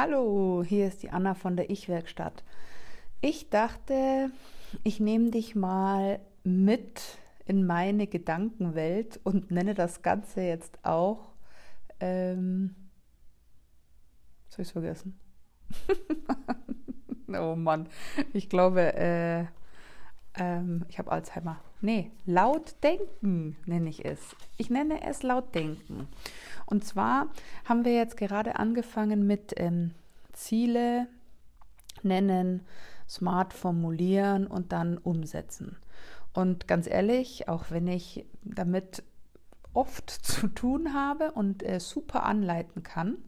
Hallo, 0.00 0.62
hier 0.64 0.86
ist 0.86 1.02
die 1.02 1.10
Anna 1.10 1.34
von 1.34 1.56
der 1.56 1.70
Ich-Werkstatt. 1.70 2.44
Ich 3.20 3.50
dachte, 3.50 4.30
ich 4.84 5.00
nehme 5.00 5.32
dich 5.32 5.56
mal 5.56 6.20
mit 6.44 7.18
in 7.46 7.66
meine 7.66 8.06
Gedankenwelt 8.06 9.18
und 9.24 9.50
nenne 9.50 9.74
das 9.74 10.02
Ganze 10.02 10.42
jetzt 10.42 10.78
auch. 10.84 11.32
Ähm, 11.98 12.76
habe 14.52 14.62
ich 14.62 14.72
vergessen? 14.72 15.18
oh 17.36 17.56
Mann, 17.56 17.88
ich 18.32 18.48
glaube, 18.48 18.94
äh, 18.94 19.46
ähm, 20.38 20.84
ich 20.88 20.98
habe 20.98 21.12
Alzheimer. 21.12 21.60
Nee, 21.80 22.10
laut 22.26 22.76
denken 22.82 23.56
nenne 23.66 23.88
ich 23.88 24.04
es. 24.04 24.34
Ich 24.56 24.70
nenne 24.70 25.02
es 25.04 25.22
laut 25.22 25.54
denken. 25.54 26.08
Und 26.66 26.84
zwar 26.84 27.28
haben 27.64 27.84
wir 27.84 27.94
jetzt 27.94 28.16
gerade 28.16 28.56
angefangen 28.56 29.26
mit 29.26 29.54
ähm, 29.56 29.92
Ziele 30.32 31.06
nennen, 32.02 32.62
smart 33.08 33.52
formulieren 33.52 34.46
und 34.46 34.72
dann 34.72 34.98
umsetzen. 34.98 35.76
Und 36.34 36.68
ganz 36.68 36.88
ehrlich, 36.88 37.48
auch 37.48 37.70
wenn 37.70 37.86
ich 37.86 38.26
damit 38.42 39.02
oft 39.72 40.10
zu 40.24 40.48
tun 40.48 40.94
habe 40.94 41.32
und 41.32 41.62
äh, 41.62 41.80
super 41.80 42.24
anleiten 42.24 42.82
kann, 42.82 43.18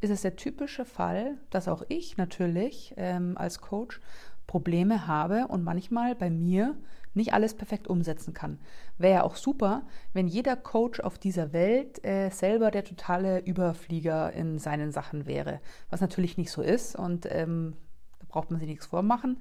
ist 0.00 0.10
es 0.10 0.22
der 0.22 0.36
typische 0.36 0.84
Fall, 0.84 1.38
dass 1.50 1.68
auch 1.68 1.82
ich 1.88 2.16
natürlich 2.16 2.92
ähm, 2.96 3.38
als 3.38 3.60
Coach 3.60 4.00
Probleme 4.46 5.06
habe 5.06 5.46
und 5.48 5.64
manchmal 5.64 6.14
bei 6.14 6.30
mir 6.30 6.76
nicht 7.14 7.32
alles 7.32 7.54
perfekt 7.54 7.88
umsetzen 7.88 8.34
kann. 8.34 8.58
Wäre 8.98 9.14
ja 9.14 9.22
auch 9.22 9.36
super, 9.36 9.82
wenn 10.12 10.26
jeder 10.26 10.56
Coach 10.56 11.00
auf 11.00 11.18
dieser 11.18 11.52
Welt 11.52 12.04
äh, 12.04 12.30
selber 12.30 12.70
der 12.70 12.84
totale 12.84 13.40
Überflieger 13.40 14.32
in 14.32 14.58
seinen 14.58 14.90
Sachen 14.90 15.26
wäre, 15.26 15.60
was 15.90 16.00
natürlich 16.00 16.36
nicht 16.36 16.50
so 16.50 16.62
ist 16.62 16.96
und 16.96 17.26
ähm, 17.30 17.74
da 18.18 18.26
braucht 18.28 18.50
man 18.50 18.60
sich 18.60 18.68
nichts 18.68 18.86
vormachen. 18.86 19.40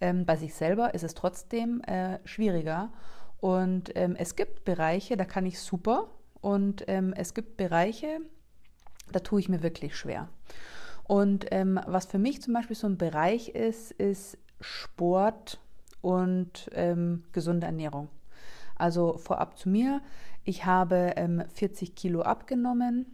Ähm, 0.00 0.26
bei 0.26 0.36
sich 0.36 0.54
selber 0.54 0.94
ist 0.94 1.04
es 1.04 1.14
trotzdem 1.14 1.80
äh, 1.82 2.18
schwieriger 2.24 2.90
und 3.38 3.92
ähm, 3.96 4.16
es 4.18 4.36
gibt 4.36 4.64
Bereiche, 4.64 5.16
da 5.16 5.24
kann 5.24 5.46
ich 5.46 5.60
super 5.60 6.08
und 6.40 6.84
ähm, 6.88 7.14
es 7.16 7.34
gibt 7.34 7.56
Bereiche, 7.56 8.20
da 9.12 9.20
tue 9.20 9.40
ich 9.40 9.48
mir 9.48 9.62
wirklich 9.62 9.96
schwer. 9.96 10.28
Und 11.04 11.46
ähm, 11.50 11.80
was 11.86 12.06
für 12.06 12.18
mich 12.18 12.42
zum 12.42 12.54
Beispiel 12.54 12.76
so 12.76 12.86
ein 12.86 12.98
Bereich 12.98 13.50
ist, 13.50 13.90
ist 13.92 14.38
Sport 14.62 15.60
und 16.00 16.70
ähm, 16.72 17.24
gesunde 17.32 17.66
Ernährung. 17.66 18.08
Also 18.76 19.18
vorab 19.18 19.58
zu 19.58 19.68
mir, 19.68 20.00
ich 20.44 20.64
habe 20.64 21.12
ähm, 21.16 21.42
40 21.54 21.94
Kilo 21.94 22.22
abgenommen 22.22 23.06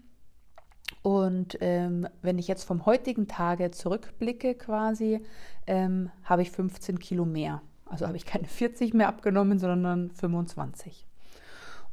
und 1.03 1.59
ähm, 1.61 2.09
wenn 2.23 2.39
ich 2.39 2.49
jetzt 2.49 2.65
vom 2.65 2.87
heutigen 2.87 3.29
Tage 3.29 3.71
zurückblicke 3.71 4.55
quasi, 4.55 5.21
ähm, 5.67 6.11
habe 6.25 6.43
ich 6.43 6.51
15 6.51 6.99
Kilo 6.99 7.25
mehr. 7.25 7.62
Also 7.87 8.07
habe 8.07 8.17
ich 8.17 8.27
keine 8.27 8.47
40 8.47 8.95
mehr 8.95 9.09
abgenommen, 9.09 9.59
sondern 9.59 10.11
25. 10.11 11.07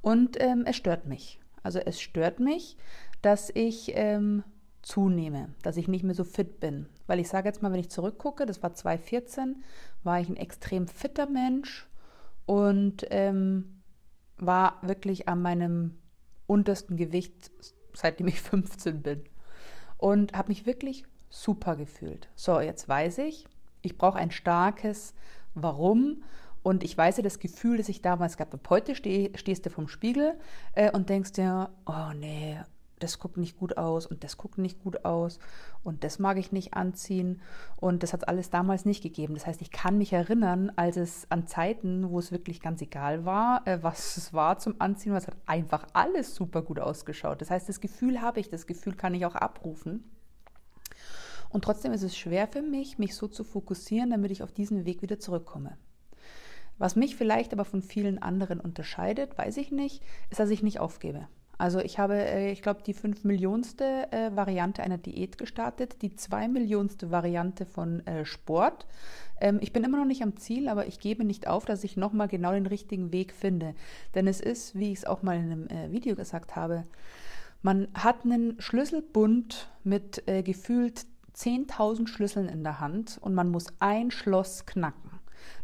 Und 0.01 0.41
ähm, 0.41 0.63
es 0.65 0.75
stört 0.75 1.05
mich. 1.05 1.39
Also 1.63 1.79
es 1.79 1.99
stört 1.99 2.39
mich, 2.39 2.77
dass 3.21 3.49
ich 3.53 3.91
ähm, 3.95 4.43
zunehme, 4.85 5.49
dass 5.63 5.77
ich 5.77 5.87
nicht 5.87 6.03
mehr 6.03 6.13
so 6.13 6.23
fit 6.23 6.59
bin. 6.59 6.85
Weil 7.07 7.19
ich 7.19 7.27
sage 7.27 7.47
jetzt 7.47 7.61
mal, 7.61 7.71
wenn 7.71 7.79
ich 7.79 7.89
zurückgucke, 7.89 8.45
das 8.45 8.61
war 8.61 8.73
2014, 8.73 9.63
war 10.03 10.19
ich 10.19 10.29
ein 10.29 10.37
extrem 10.37 10.87
fitter 10.87 11.27
Mensch 11.27 11.87
und 12.45 13.05
ähm, 13.09 13.81
war 14.37 14.77
wirklich 14.83 15.27
an 15.27 15.41
meinem 15.41 15.97
untersten 16.45 16.97
Gewicht, 16.97 17.51
seitdem 17.93 18.27
ich 18.27 18.41
15 18.41 19.01
bin. 19.01 19.23
Und 19.97 20.33
habe 20.33 20.49
mich 20.49 20.67
wirklich 20.67 21.03
super 21.29 21.75
gefühlt. 21.75 22.29
So, 22.35 22.59
jetzt 22.59 22.87
weiß 22.87 23.17
ich, 23.19 23.47
ich 23.81 23.97
brauche 23.97 24.19
ein 24.19 24.31
starkes 24.31 25.15
Warum. 25.55 26.23
Und 26.61 26.83
ich 26.83 26.97
weiß 26.97 27.17
ja 27.17 27.23
das 27.23 27.39
Gefühl, 27.39 27.77
das 27.77 27.89
ich 27.89 28.01
damals 28.01 28.37
gehabt 28.37 28.53
habe. 28.53 28.69
Heute 28.69 28.95
steh, 28.95 29.31
stehst 29.35 29.65
du 29.65 29.69
vom 29.69 29.87
Spiegel 29.87 30.37
äh, 30.73 30.91
und 30.91 31.09
denkst 31.09 31.33
dir, 31.33 31.69
oh 31.85 32.11
nee, 32.15 32.59
das 33.05 33.19
guckt 33.19 33.37
nicht 33.37 33.57
gut 33.57 33.77
aus 33.77 34.07
und 34.07 34.23
das 34.23 34.37
guckt 34.37 34.57
nicht 34.57 34.81
gut 34.81 35.05
aus 35.05 35.37
und 35.83 36.03
das 36.03 36.17
mag 36.17 36.37
ich 36.37 36.51
nicht 36.51 36.73
anziehen 36.73 37.41
und 37.77 38.01
das 38.01 38.13
hat 38.13 38.23
es 38.23 38.27
alles 38.27 38.49
damals 38.49 38.83
nicht 38.83 39.03
gegeben. 39.03 39.35
Das 39.35 39.45
heißt, 39.45 39.61
ich 39.61 39.71
kann 39.71 39.97
mich 39.97 40.11
erinnern, 40.11 40.71
als 40.75 40.97
es 40.97 41.29
an 41.29 41.45
Zeiten, 41.45 42.09
wo 42.09 42.17
es 42.17 42.31
wirklich 42.31 42.61
ganz 42.61 42.81
egal 42.81 43.23
war, 43.23 43.65
äh, 43.67 43.83
was 43.83 44.17
es 44.17 44.33
war 44.33 44.57
zum 44.57 44.75
Anziehen, 44.79 45.13
was 45.13 45.27
hat 45.27 45.37
einfach 45.45 45.85
alles 45.93 46.33
super 46.33 46.63
gut 46.63 46.79
ausgeschaut. 46.79 47.41
Das 47.41 47.51
heißt, 47.51 47.69
das 47.69 47.79
Gefühl 47.79 48.21
habe 48.21 48.39
ich, 48.39 48.49
das 48.49 48.65
Gefühl 48.65 48.95
kann 48.95 49.13
ich 49.13 49.25
auch 49.25 49.35
abrufen. 49.35 50.03
Und 51.49 51.63
trotzdem 51.63 51.93
ist 51.93 52.03
es 52.03 52.17
schwer 52.17 52.47
für 52.47 52.63
mich, 52.63 52.97
mich 52.97 53.15
so 53.15 53.27
zu 53.27 53.43
fokussieren, 53.43 54.09
damit 54.09 54.31
ich 54.31 54.41
auf 54.41 54.51
diesen 54.51 54.85
Weg 54.85 55.03
wieder 55.03 55.19
zurückkomme. 55.19 55.77
Was 56.77 56.95
mich 56.95 57.15
vielleicht 57.15 57.53
aber 57.53 57.65
von 57.65 57.81
vielen 57.81 58.21
anderen 58.21 58.59
unterscheidet, 58.59 59.37
weiß 59.37 59.57
ich 59.57 59.71
nicht, 59.71 60.03
ist, 60.29 60.39
dass 60.39 60.49
ich 60.49 60.63
nicht 60.63 60.79
aufgebe. 60.79 61.27
Also 61.57 61.79
ich 61.79 61.99
habe, 61.99 62.15
äh, 62.15 62.51
ich 62.51 62.61
glaube, 62.61 62.81
die 62.83 62.93
fünf 62.93 63.23
Millionste 63.23 64.11
äh, 64.11 64.35
Variante 64.35 64.83
einer 64.83 64.97
Diät 64.97 65.37
gestartet, 65.37 66.01
die 66.01 66.15
zwei 66.15 66.47
Millionste 66.47 67.11
Variante 67.11 67.65
von 67.65 68.05
äh, 68.05 68.25
Sport. 68.25 68.85
Ähm, 69.39 69.59
ich 69.61 69.71
bin 69.71 69.83
immer 69.83 69.97
noch 69.97 70.05
nicht 70.05 70.23
am 70.23 70.37
Ziel, 70.37 70.67
aber 70.67 70.87
ich 70.87 70.99
gebe 70.99 71.23
nicht 71.23 71.47
auf, 71.47 71.65
dass 71.65 71.83
ich 71.83 71.97
nochmal 71.97 72.27
genau 72.27 72.51
den 72.51 72.65
richtigen 72.67 73.11
Weg 73.11 73.33
finde. 73.33 73.75
Denn 74.15 74.27
es 74.27 74.41
ist, 74.41 74.77
wie 74.77 74.91
ich 74.91 74.99
es 74.99 75.05
auch 75.05 75.23
mal 75.23 75.37
in 75.37 75.69
einem 75.69 75.91
Video 75.91 76.15
gesagt 76.15 76.55
habe, 76.55 76.85
man 77.61 77.87
hat 77.93 78.25
einen 78.25 78.59
Schlüsselbund 78.59 79.69
mit 79.83 80.23
gefühlt 80.25 81.05
10.000 81.35 82.07
Schlüsseln 82.07 82.47
in 82.47 82.63
der 82.63 82.79
Hand 82.79 83.17
und 83.21 83.33
man 83.33 83.49
muss 83.49 83.67
ein 83.79 84.11
Schloss 84.11 84.65
knacken. 84.65 85.14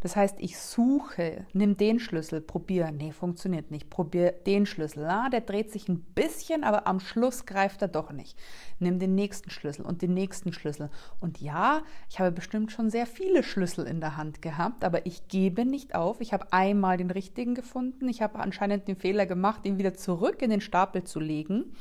Das 0.01 0.15
heißt, 0.15 0.35
ich 0.39 0.57
suche, 0.57 1.45
nimm 1.53 1.77
den 1.77 1.99
Schlüssel, 1.99 2.41
probiere. 2.41 2.91
Nee, 2.91 3.11
funktioniert 3.11 3.71
nicht. 3.71 3.89
Probier 3.89 4.31
den 4.31 4.65
Schlüssel. 4.65 5.05
Ah, 5.05 5.29
der 5.29 5.41
dreht 5.41 5.71
sich 5.71 5.87
ein 5.87 6.01
bisschen, 6.01 6.63
aber 6.63 6.87
am 6.87 6.99
Schluss 6.99 7.45
greift 7.45 7.81
er 7.81 7.87
doch 7.87 8.11
nicht. 8.11 8.37
Nimm 8.79 8.99
den 8.99 9.15
nächsten 9.15 9.49
Schlüssel 9.49 9.85
und 9.85 10.01
den 10.01 10.13
nächsten 10.13 10.53
Schlüssel. 10.53 10.89
Und 11.19 11.39
ja, 11.39 11.81
ich 12.09 12.19
habe 12.19 12.31
bestimmt 12.31 12.71
schon 12.71 12.89
sehr 12.89 13.05
viele 13.05 13.43
Schlüssel 13.43 13.85
in 13.85 13.99
der 13.99 14.17
Hand 14.17 14.41
gehabt, 14.41 14.83
aber 14.83 15.05
ich 15.05 15.27
gebe 15.27 15.65
nicht 15.65 15.95
auf. 15.95 16.21
Ich 16.21 16.33
habe 16.33 16.51
einmal 16.51 16.97
den 16.97 17.11
richtigen 17.11 17.55
gefunden. 17.55 18.09
Ich 18.09 18.21
habe 18.21 18.39
anscheinend 18.39 18.87
den 18.87 18.95
Fehler 18.95 19.25
gemacht, 19.25 19.65
ihn 19.65 19.77
wieder 19.77 19.93
zurück 19.93 20.41
in 20.41 20.49
den 20.49 20.61
Stapel 20.61 21.03
zu 21.03 21.19
legen 21.19 21.75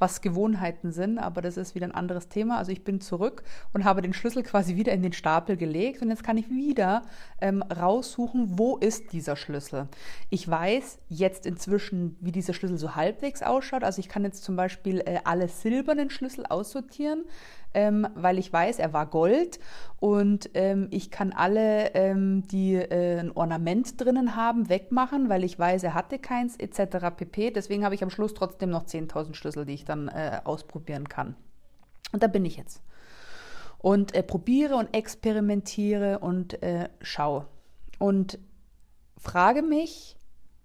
was 0.00 0.20
Gewohnheiten 0.20 0.92
sind, 0.92 1.18
aber 1.18 1.42
das 1.42 1.56
ist 1.56 1.74
wieder 1.74 1.86
ein 1.86 1.94
anderes 1.94 2.28
Thema. 2.28 2.58
Also 2.58 2.72
ich 2.72 2.82
bin 2.82 3.00
zurück 3.00 3.42
und 3.72 3.84
habe 3.84 4.02
den 4.02 4.12
Schlüssel 4.12 4.42
quasi 4.42 4.76
wieder 4.76 4.92
in 4.92 5.02
den 5.02 5.12
Stapel 5.12 5.56
gelegt 5.56 6.02
und 6.02 6.08
jetzt 6.08 6.24
kann 6.24 6.38
ich 6.38 6.48
wieder 6.50 7.02
ähm, 7.40 7.62
raussuchen, 7.62 8.58
wo 8.58 8.76
ist 8.78 9.12
dieser 9.12 9.36
Schlüssel. 9.36 9.88
Ich 10.30 10.48
weiß 10.48 10.98
jetzt 11.08 11.46
inzwischen, 11.46 12.16
wie 12.20 12.32
dieser 12.32 12.54
Schlüssel 12.54 12.78
so 12.78 12.96
halbwegs 12.96 13.42
ausschaut. 13.42 13.84
Also 13.84 14.00
ich 14.00 14.08
kann 14.08 14.24
jetzt 14.24 14.42
zum 14.42 14.56
Beispiel 14.56 15.00
äh, 15.00 15.20
alle 15.24 15.48
silbernen 15.48 16.10
Schlüssel 16.10 16.46
aussortieren 16.46 17.24
ähm, 17.74 18.06
weil 18.14 18.38
ich 18.38 18.52
weiß, 18.52 18.78
er 18.78 18.92
war 18.92 19.06
Gold 19.06 19.60
und 19.98 20.50
ähm, 20.54 20.88
ich 20.90 21.10
kann 21.10 21.32
alle, 21.32 21.94
ähm, 21.94 22.46
die 22.48 22.74
äh, 22.74 23.18
ein 23.18 23.32
Ornament 23.32 24.00
drinnen 24.00 24.36
haben, 24.36 24.68
wegmachen, 24.68 25.28
weil 25.28 25.44
ich 25.44 25.58
weiß, 25.58 25.84
er 25.84 25.94
hatte 25.94 26.18
keins 26.18 26.56
etc. 26.56 27.14
pp. 27.16 27.50
Deswegen 27.50 27.84
habe 27.84 27.94
ich 27.94 28.02
am 28.02 28.10
Schluss 28.10 28.34
trotzdem 28.34 28.70
noch 28.70 28.84
10.000 28.84 29.34
Schlüssel, 29.34 29.64
die 29.64 29.74
ich 29.74 29.84
dann 29.84 30.08
äh, 30.08 30.40
ausprobieren 30.44 31.08
kann. 31.08 31.36
Und 32.12 32.22
da 32.22 32.26
bin 32.26 32.44
ich 32.44 32.56
jetzt. 32.56 32.82
Und 33.78 34.14
äh, 34.14 34.22
probiere 34.22 34.76
und 34.76 34.94
experimentiere 34.94 36.18
und 36.18 36.62
äh, 36.62 36.88
schaue. 37.00 37.46
Und 37.98 38.38
frage 39.16 39.62
mich, 39.62 40.16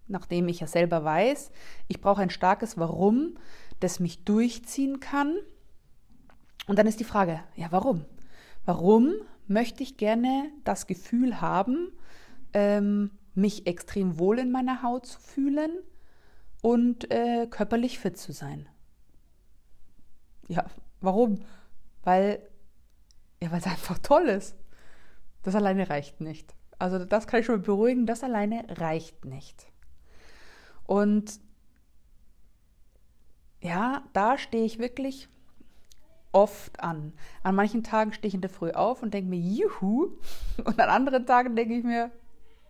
nachdem 0.08 0.48
ich 0.48 0.60
ja 0.60 0.68
selber 0.68 1.04
weiß, 1.04 1.52
ich 1.88 2.02
brauche 2.02 2.22
ein 2.22 2.30
starkes 2.30 2.78
Warum, 2.78 3.36
das 3.80 4.00
mich 4.00 4.24
durchziehen 4.24 5.00
kann 5.00 5.36
und 6.68 6.80
dann 6.80 6.88
ist 6.88 7.00
die 7.00 7.06
Frage, 7.06 7.44
ja, 7.56 7.68
warum? 7.72 8.06
Warum 8.66 9.14
möchte 9.48 9.84
ich 9.84 9.98
gerne 9.98 10.52
das 10.64 10.88
Gefühl 10.88 11.42
haben, 11.42 11.92
ähm, 12.54 13.12
mich 13.36 13.68
extrem 13.68 14.18
wohl 14.18 14.40
in 14.40 14.52
meiner 14.52 14.82
Haut 14.82 15.06
zu 15.06 15.20
fühlen 15.20 15.72
und 16.62 17.12
äh, 17.12 17.48
körperlich 17.48 18.00
fit 18.00 18.18
zu 18.18 18.32
sein? 18.32 18.68
Ja, 20.48 20.66
warum? 21.02 21.40
Weil, 22.04 22.42
ja, 23.42 23.52
weil 23.52 23.60
es 23.60 23.68
einfach 23.68 24.00
toll 24.00 24.30
ist. 24.30 24.56
Das 25.44 25.54
alleine 25.54 25.90
reicht 25.90 26.22
nicht. 26.22 26.56
Also 26.80 27.06
das 27.06 27.28
kann 27.28 27.40
ich 27.40 27.46
schon 27.46 27.62
beruhigen, 27.62 28.06
das 28.06 28.24
alleine 28.24 28.66
reicht 28.68 29.26
nicht. 29.26 29.68
Und 30.86 31.40
ja, 33.62 34.04
da 34.14 34.38
stehe 34.38 34.66
ich 34.66 34.80
wirklich 34.80 35.30
oft 36.36 36.82
an. 36.82 37.14
An 37.44 37.56
manchen 37.56 37.82
Tagen 37.82 38.12
stehe 38.12 38.28
ich 38.28 38.36
in 38.36 38.42
der 38.42 38.50
Früh 38.50 38.72
auf 38.72 39.02
und 39.02 39.14
denke 39.14 39.30
mir, 39.30 39.40
juhu. 39.40 40.18
Und 40.64 40.80
an 40.80 40.90
anderen 40.90 41.26
Tagen 41.26 41.56
denke 41.56 41.76
ich 41.76 41.84
mir, 41.84 42.12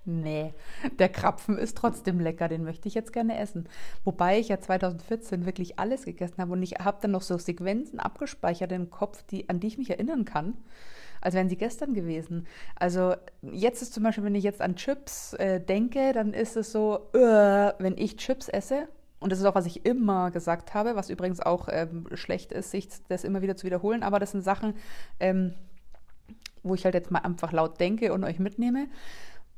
Nee, 0.07 0.53
der 0.99 1.09
Krapfen 1.09 1.57
ist 1.57 1.75
trotzdem 1.75 2.19
lecker, 2.19 2.47
den 2.47 2.63
möchte 2.63 2.87
ich 2.87 2.93
jetzt 2.93 3.11
gerne 3.11 3.39
essen. 3.39 3.67
Wobei 4.03 4.37
ich 4.37 4.49
ja 4.49 4.59
2014 4.59 5.47
wirklich 5.47 5.79
alles 5.79 6.05
gegessen 6.05 6.37
habe 6.37 6.53
und 6.53 6.61
ich 6.61 6.73
habe 6.73 6.99
dann 7.01 7.09
noch 7.09 7.23
so 7.23 7.39
Sequenzen 7.39 7.99
abgespeichert 7.99 8.71
im 8.71 8.91
Kopf, 8.91 9.23
die, 9.23 9.49
an 9.49 9.59
die 9.59 9.65
ich 9.65 9.79
mich 9.79 9.89
erinnern 9.89 10.23
kann, 10.23 10.57
als 11.21 11.33
wären 11.33 11.49
sie 11.49 11.57
gestern 11.57 11.95
gewesen. 11.95 12.45
Also 12.75 13.15
jetzt 13.41 13.81
ist 13.81 13.95
zum 13.95 14.03
Beispiel, 14.03 14.25
wenn 14.25 14.35
ich 14.35 14.43
jetzt 14.43 14.61
an 14.61 14.75
Chips 14.75 15.33
äh, 15.33 15.59
denke, 15.59 16.13
dann 16.13 16.33
ist 16.35 16.55
es 16.55 16.71
so, 16.71 17.09
äh, 17.13 17.73
wenn 17.79 17.97
ich 17.97 18.17
Chips 18.17 18.47
esse, 18.47 18.87
und 19.19 19.31
das 19.31 19.39
ist 19.39 19.45
auch, 19.45 19.55
was 19.55 19.65
ich 19.65 19.85
immer 19.85 20.31
gesagt 20.31 20.73
habe, 20.73 20.95
was 20.95 21.09
übrigens 21.09 21.39
auch 21.39 21.67
ähm, 21.71 22.07
schlecht 22.13 22.51
ist, 22.51 22.71
sich 22.71 22.89
das 23.07 23.23
immer 23.23 23.41
wieder 23.41 23.55
zu 23.55 23.65
wiederholen, 23.65 24.03
aber 24.03 24.19
das 24.19 24.31
sind 24.31 24.43
Sachen, 24.43 24.75
ähm, 25.19 25.53
wo 26.63 26.75
ich 26.75 26.85
halt 26.85 26.95
jetzt 26.95 27.11
mal 27.11 27.19
einfach 27.19 27.51
laut 27.51 27.79
denke 27.79 28.13
und 28.13 28.23
euch 28.23 28.39
mitnehme 28.39 28.87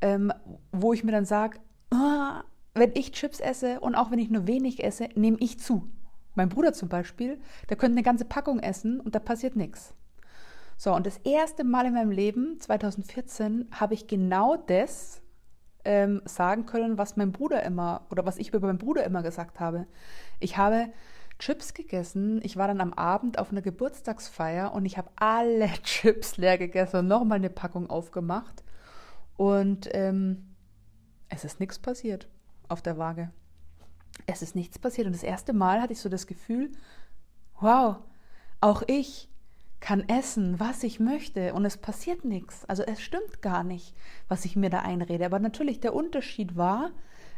ähm, 0.01 0.31
wo 0.71 0.93
ich 0.93 1.03
mir 1.03 1.11
dann 1.11 1.25
sage, 1.25 1.59
ah, 1.91 2.43
wenn 2.73 2.91
ich 2.93 3.11
Chips 3.11 3.39
esse 3.39 3.79
und 3.79 3.95
auch 3.95 4.11
wenn 4.11 4.19
ich 4.19 4.29
nur 4.29 4.47
wenig 4.47 4.83
esse, 4.83 5.09
nehme 5.15 5.37
ich 5.39 5.59
zu. 5.59 5.89
Mein 6.35 6.49
Bruder 6.49 6.73
zum 6.73 6.89
Beispiel, 6.89 7.39
der 7.69 7.77
könnte 7.77 7.95
eine 7.95 8.03
ganze 8.03 8.25
Packung 8.25 8.59
essen 8.59 8.99
und 8.99 9.15
da 9.15 9.19
passiert 9.19 9.55
nichts. 9.55 9.93
So, 10.77 10.93
und 10.93 11.07
das 11.07 11.17
erste 11.23 11.63
Mal 11.63 11.87
in 11.87 11.93
meinem 11.93 12.11
Leben, 12.11 12.59
2014, 12.59 13.69
habe 13.71 13.95
ich 13.95 14.05
genau 14.05 14.57
das 14.57 15.21
ähm, 15.87 16.21
sagen 16.25 16.65
können, 16.65 16.97
was 16.97 17.15
mein 17.15 17.31
Bruder 17.31 17.63
immer 17.63 18.05
oder 18.11 18.25
was 18.25 18.37
ich 18.37 18.49
über 18.49 18.59
meinen 18.59 18.77
Bruder 18.77 19.05
immer 19.05 19.23
gesagt 19.23 19.61
habe. 19.61 19.87
Ich 20.41 20.57
habe 20.57 20.89
Chips 21.39 21.73
gegessen. 21.73 22.41
Ich 22.43 22.57
war 22.57 22.67
dann 22.67 22.81
am 22.81 22.93
Abend 22.93 23.39
auf 23.39 23.51
einer 23.51 23.61
Geburtstagsfeier 23.61 24.73
und 24.73 24.85
ich 24.85 24.97
habe 24.97 25.09
alle 25.15 25.67
Chips 25.83 26.35
leer 26.35 26.57
gegessen 26.57 26.97
und 26.97 27.07
nochmal 27.07 27.37
eine 27.37 27.49
Packung 27.49 27.89
aufgemacht. 27.89 28.65
Und 29.37 29.87
ähm, 29.93 30.55
es 31.29 31.45
ist 31.45 31.61
nichts 31.61 31.79
passiert 31.79 32.27
auf 32.67 32.81
der 32.81 32.97
Waage. 32.97 33.31
Es 34.25 34.41
ist 34.41 34.55
nichts 34.55 34.77
passiert. 34.77 35.07
Und 35.07 35.13
das 35.13 35.23
erste 35.23 35.53
Mal 35.53 35.81
hatte 35.81 35.93
ich 35.93 36.01
so 36.01 36.09
das 36.09 36.27
Gefühl, 36.27 36.71
wow, 37.61 37.97
auch 38.59 38.83
ich 38.87 39.29
kann 39.79 40.07
essen, 40.09 40.59
was 40.59 40.83
ich 40.83 40.99
möchte 40.99 41.53
und 41.53 41.65
es 41.65 41.77
passiert 41.77 42.25
nichts. 42.25 42.65
Also 42.65 42.83
es 42.83 43.01
stimmt 43.01 43.41
gar 43.41 43.63
nicht, 43.63 43.95
was 44.27 44.45
ich 44.45 44.55
mir 44.55 44.69
da 44.69 44.79
einrede. 44.79 45.25
Aber 45.25 45.39
natürlich 45.39 45.79
der 45.79 45.93
Unterschied 45.93 46.55
war, 46.55 46.91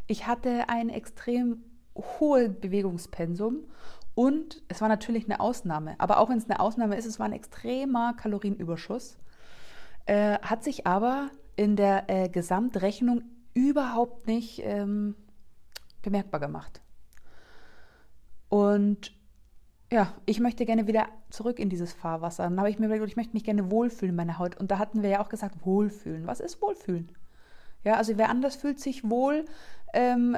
ich 0.08 0.26
hatte 0.26 0.70
ein 0.70 0.90
extrem 0.90 1.64
hohes 1.96 2.60
Bewegungspensum 2.60 3.66
und 4.16 4.64
es 4.68 4.82
war 4.82 4.88
natürlich 4.88 5.26
eine 5.26 5.40
Ausnahme. 5.40 5.96
Aber 5.98 6.20
auch 6.20 6.30
wenn 6.30 6.38
es 6.38 6.50
eine 6.50 6.60
Ausnahme 6.60 6.96
ist, 6.98 7.06
es 7.06 7.20
war 7.20 7.26
ein 7.26 7.34
extremer 7.34 8.14
Kalorienüberschuss. 8.14 9.18
Äh, 10.06 10.40
hat 10.40 10.64
sich 10.64 10.88
aber 10.88 11.30
in 11.56 11.76
der 11.76 12.10
äh, 12.10 12.30
Gesamtrechnung 12.30 13.24
überhaupt 13.54 14.28
nicht 14.28 14.62
ähm, 14.64 15.16
bemerkbar 16.02 16.40
gemacht. 16.40 16.82
Und 18.48 19.19
ja, 19.92 20.14
ich 20.26 20.40
möchte 20.40 20.66
gerne 20.66 20.88
wieder 20.88 21.08
zurück 21.32 21.58
in 21.60 21.70
dieses 21.70 21.94
Fahrwasser. 21.94 22.44
Dann 22.44 22.60
habe 22.60 22.70
ich 22.70 22.78
mir 22.78 22.86
überlegt, 22.86 23.08
ich 23.08 23.16
möchte 23.16 23.34
mich 23.34 23.44
gerne 23.44 23.72
wohlfühlen 23.72 24.12
in 24.12 24.16
meiner 24.16 24.38
Haut. 24.38 24.56
Und 24.58 24.70
da 24.70 24.78
hatten 24.78 25.02
wir 25.02 25.10
ja 25.10 25.22
auch 25.22 25.30
gesagt, 25.30 25.66
wohlfühlen. 25.66 26.28
Was 26.28 26.40
ist 26.40 26.62
wohlfühlen? 26.62 27.12
Ja, 27.84 27.96
also 27.96 28.18
wer 28.18 28.30
anders 28.30 28.56
fühlt 28.56 28.80
sich 28.80 29.10
wohl 29.10 29.46
ähm, 29.94 30.38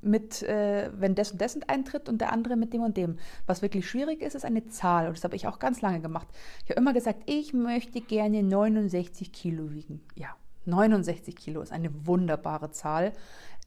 mit, 0.00 0.42
äh, 0.42 0.90
wenn 0.94 1.14
das 1.14 1.32
und 1.32 1.40
das 1.40 1.58
eintritt 1.68 2.08
und 2.08 2.20
der 2.20 2.32
andere 2.32 2.56
mit 2.56 2.72
dem 2.72 2.82
und 2.82 2.96
dem. 2.96 3.18
Was 3.46 3.60
wirklich 3.60 3.88
schwierig 3.88 4.22
ist, 4.22 4.34
ist 4.34 4.44
eine 4.44 4.66
Zahl. 4.68 5.08
Und 5.08 5.16
das 5.16 5.24
habe 5.24 5.36
ich 5.36 5.46
auch 5.46 5.58
ganz 5.58 5.82
lange 5.82 6.00
gemacht. 6.00 6.28
Ich 6.64 6.70
habe 6.70 6.80
immer 6.80 6.94
gesagt, 6.94 7.22
ich 7.26 7.52
möchte 7.52 8.00
gerne 8.00 8.42
69 8.42 9.32
Kilo 9.32 9.72
wiegen. 9.72 10.00
Ja, 10.14 10.34
69 10.64 11.36
Kilo 11.36 11.60
ist 11.60 11.72
eine 11.72 12.06
wunderbare 12.06 12.70
Zahl. 12.70 13.12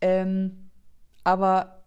Ähm, 0.02 0.70
aber 1.24 1.84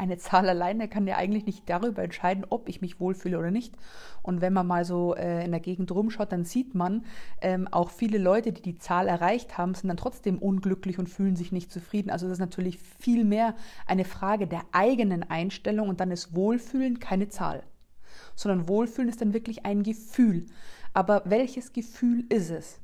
eine 0.00 0.16
Zahl 0.16 0.48
alleine 0.48 0.88
kann 0.88 1.06
ja 1.06 1.16
eigentlich 1.16 1.44
nicht 1.44 1.68
darüber 1.68 2.02
entscheiden, 2.02 2.46
ob 2.48 2.68
ich 2.70 2.80
mich 2.80 3.00
wohlfühle 3.00 3.38
oder 3.38 3.50
nicht. 3.50 3.76
Und 4.22 4.40
wenn 4.40 4.54
man 4.54 4.66
mal 4.66 4.86
so 4.86 5.14
äh, 5.14 5.44
in 5.44 5.50
der 5.50 5.60
Gegend 5.60 5.92
rumschaut, 5.92 6.32
dann 6.32 6.44
sieht 6.44 6.74
man, 6.74 7.04
ähm, 7.42 7.68
auch 7.70 7.90
viele 7.90 8.16
Leute, 8.16 8.52
die 8.52 8.62
die 8.62 8.78
Zahl 8.78 9.08
erreicht 9.08 9.58
haben, 9.58 9.74
sind 9.74 9.88
dann 9.88 9.98
trotzdem 9.98 10.38
unglücklich 10.38 10.98
und 10.98 11.08
fühlen 11.08 11.36
sich 11.36 11.52
nicht 11.52 11.70
zufrieden. 11.70 12.10
Also 12.10 12.26
das 12.26 12.34
ist 12.34 12.40
natürlich 12.40 12.78
viel 12.78 13.24
mehr 13.24 13.54
eine 13.86 14.06
Frage 14.06 14.46
der 14.46 14.62
eigenen 14.72 15.22
Einstellung 15.22 15.90
und 15.90 16.00
dann 16.00 16.10
ist 16.10 16.34
Wohlfühlen 16.34 16.98
keine 16.98 17.28
Zahl, 17.28 17.62
sondern 18.34 18.68
Wohlfühlen 18.68 19.10
ist 19.10 19.20
dann 19.20 19.34
wirklich 19.34 19.66
ein 19.66 19.82
Gefühl. 19.82 20.46
Aber 20.94 21.22
welches 21.26 21.74
Gefühl 21.74 22.24
ist 22.30 22.50
es? 22.50 22.80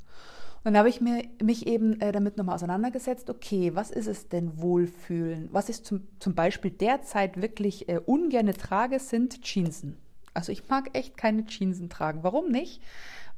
Dann 0.67 0.77
habe 0.77 0.89
ich 0.89 1.01
mir, 1.01 1.23
mich 1.41 1.69
eben 1.69 2.01
äh, 2.01 2.11
damit 2.11 2.37
nochmal 2.37 2.57
auseinandergesetzt, 2.57 3.31
okay, 3.31 3.77
was 3.77 3.93
ist 3.93 4.09
es 4.09 4.29
denn 4.29 4.61
Wohlfühlen? 4.61 5.49
Was 5.53 5.69
ich 5.69 5.85
zum, 5.85 6.09
zum 6.19 6.35
Beispiel 6.35 6.73
derzeit 6.73 7.41
wirklich 7.41 7.89
äh, 7.89 8.01
ungerne 8.05 8.53
trage, 8.53 8.99
sind 8.99 9.43
Jeansen. 9.43 9.97
Also 10.35 10.51
ich 10.51 10.69
mag 10.69 10.91
echt 10.93 11.17
keine 11.17 11.47
Jeansen 11.47 11.89
tragen. 11.89 12.25
Warum 12.25 12.49
nicht? 12.49 12.83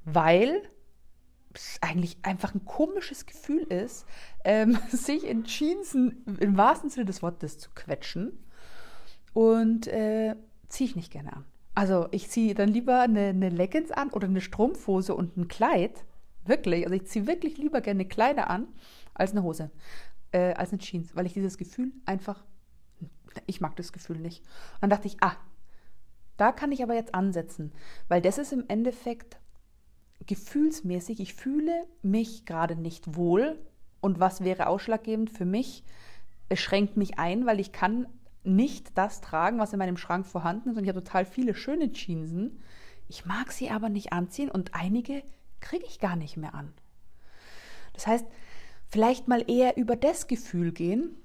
Weil 0.07 0.63
es 1.53 1.77
eigentlich 1.83 2.17
einfach 2.23 2.55
ein 2.55 2.65
komisches 2.65 3.27
Gefühl 3.27 3.65
ist, 3.65 4.07
ähm, 4.43 4.79
sich 4.89 5.27
in 5.27 5.45
Jeansen 5.45 6.25
im 6.41 6.57
wahrsten 6.57 6.89
Sinne 6.89 7.05
des 7.05 7.23
Wortes 7.23 7.59
zu 7.59 7.69
quetschen. 7.75 8.43
Und 9.35 9.87
äh, 9.87 10.35
ziehe 10.71 10.89
ich 10.89 10.97
nicht 10.97 11.13
gerne 11.13 11.35
an. 11.35 11.45
Also 11.75 12.09
ich 12.11 12.31
ziehe 12.31 12.55
dann 12.55 12.71
lieber 12.71 13.01
eine, 13.03 13.27
eine 13.27 13.51
Leggings 13.51 13.91
an 13.91 14.09
oder 14.09 14.29
eine 14.29 14.41
Strumpfhose 14.41 15.15
und 15.15 15.37
ein 15.37 15.47
Kleid 15.47 16.07
Wirklich. 16.49 16.85
Also 16.85 16.95
ich 16.97 17.07
ziehe 17.07 17.27
wirklich 17.27 17.59
lieber 17.59 17.81
gerne 17.81 18.07
Kleider 18.07 18.51
an 18.51 18.69
als 19.15 19.33
eine 19.33 19.43
Hose, 19.43 19.71
äh, 20.33 20.55
als 20.55 20.71
eine 20.71 20.79
Jeans, 20.79 21.15
weil 21.15 21.27
ich 21.27 21.35
dieses 21.35 21.59
Gefühl 21.59 21.93
einfach, 22.07 22.45
ich 23.47 23.61
mag 23.61 23.77
das 23.77 23.93
Gefühl 23.93 24.19
nicht. 24.19 24.43
Und 24.75 24.83
dann 24.83 24.91
dachte 24.91 25.09
ich, 25.09 25.17
ah, 25.21 25.37
da 26.37 26.53
kann 26.53 26.73
ich 26.73 26.83
aber 26.83 26.95
jetzt 26.95 27.15
ansetzen, 27.15 27.73
weil 28.09 28.23
das 28.23 28.39
ist 28.39 28.53
im 28.53 28.65
Endeffekt 28.69 29.39
gefühlsmäßig, 30.27 31.21
ich 31.21 31.35
fühle 31.35 31.87
mich 32.03 32.47
gerade 32.47 32.77
nicht 32.77 33.17
wohl. 33.17 33.59
Und 34.01 34.21
was 34.21 34.45
wäre 34.45 34.69
ausschlaggebend 34.69 35.31
für 35.31 35.45
mich? 35.45 35.85
Es 36.49 36.61
schränkt 36.61 36.97
mich 36.97 37.19
ein, 37.19 37.47
weil 37.47 37.61
ich 37.61 37.73
kann 37.73 38.07
nicht 38.45 38.97
das 38.97 39.21
tragen, 39.21 39.59
was 39.59 39.73
in 39.73 39.79
meinem 39.79 39.97
Schrank 39.97 40.27
vorhanden 40.27 40.71
ist. 40.71 40.77
Und 40.77 40.85
ich 40.85 40.89
habe 40.89 41.03
total 41.03 41.25
viele 41.25 41.55
schöne 41.55 41.93
Jeansen. 41.93 42.63
Ich 43.09 43.25
mag 43.27 43.53
sie 43.53 43.71
aber 43.71 43.89
nicht 43.89 44.13
anziehen 44.13 44.51
und 44.51 44.75
einige 44.75 45.23
kriege 45.61 45.85
ich 45.87 45.99
gar 45.99 46.17
nicht 46.17 46.37
mehr 46.37 46.55
an. 46.55 46.73
Das 47.93 48.07
heißt, 48.07 48.27
vielleicht 48.89 49.29
mal 49.29 49.45
eher 49.51 49.77
über 49.77 49.97
das 49.97 50.27
Gefühl 50.27 50.73
gehen 50.73 51.17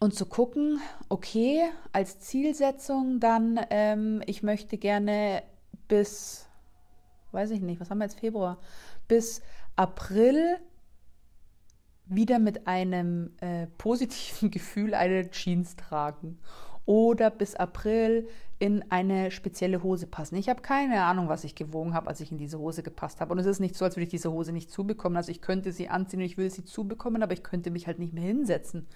und 0.00 0.14
zu 0.14 0.26
gucken, 0.26 0.80
okay, 1.08 1.62
als 1.92 2.20
Zielsetzung 2.20 3.20
dann, 3.20 3.60
ähm, 3.70 4.22
ich 4.26 4.42
möchte 4.42 4.78
gerne 4.78 5.42
bis, 5.88 6.46
weiß 7.32 7.50
ich 7.50 7.60
nicht, 7.60 7.80
was 7.80 7.90
haben 7.90 7.98
wir 7.98 8.04
jetzt 8.04 8.20
Februar, 8.20 8.58
bis 9.08 9.42
April 9.76 10.58
wieder 12.06 12.38
mit 12.38 12.66
einem 12.66 13.32
äh, 13.40 13.66
positiven 13.78 14.50
Gefühl 14.50 14.94
eine 14.94 15.30
Jeans 15.30 15.76
tragen 15.76 16.38
oder 16.86 17.30
bis 17.30 17.54
April 17.54 18.28
in 18.58 18.84
eine 18.90 19.30
spezielle 19.30 19.82
Hose 19.82 20.06
passen. 20.06 20.36
Ich 20.36 20.48
habe 20.48 20.62
keine 20.62 21.02
Ahnung, 21.02 21.28
was 21.28 21.44
ich 21.44 21.54
gewogen 21.54 21.92
habe, 21.92 22.06
als 22.06 22.20
ich 22.20 22.30
in 22.30 22.38
diese 22.38 22.58
Hose 22.58 22.82
gepasst 22.82 23.20
habe. 23.20 23.32
Und 23.32 23.38
es 23.38 23.46
ist 23.46 23.58
nicht 23.58 23.74
so, 23.74 23.84
als 23.84 23.96
würde 23.96 24.04
ich 24.04 24.10
diese 24.10 24.30
Hose 24.30 24.52
nicht 24.52 24.70
zubekommen. 24.70 25.16
Also 25.16 25.32
ich 25.32 25.40
könnte 25.40 25.72
sie 25.72 25.88
anziehen 25.88 26.20
und 26.20 26.26
ich 26.26 26.38
will 26.38 26.50
sie 26.50 26.64
zubekommen, 26.64 27.22
aber 27.22 27.32
ich 27.32 27.42
könnte 27.42 27.70
mich 27.70 27.86
halt 27.86 27.98
nicht 27.98 28.12
mehr 28.12 28.22
hinsetzen. 28.22 28.86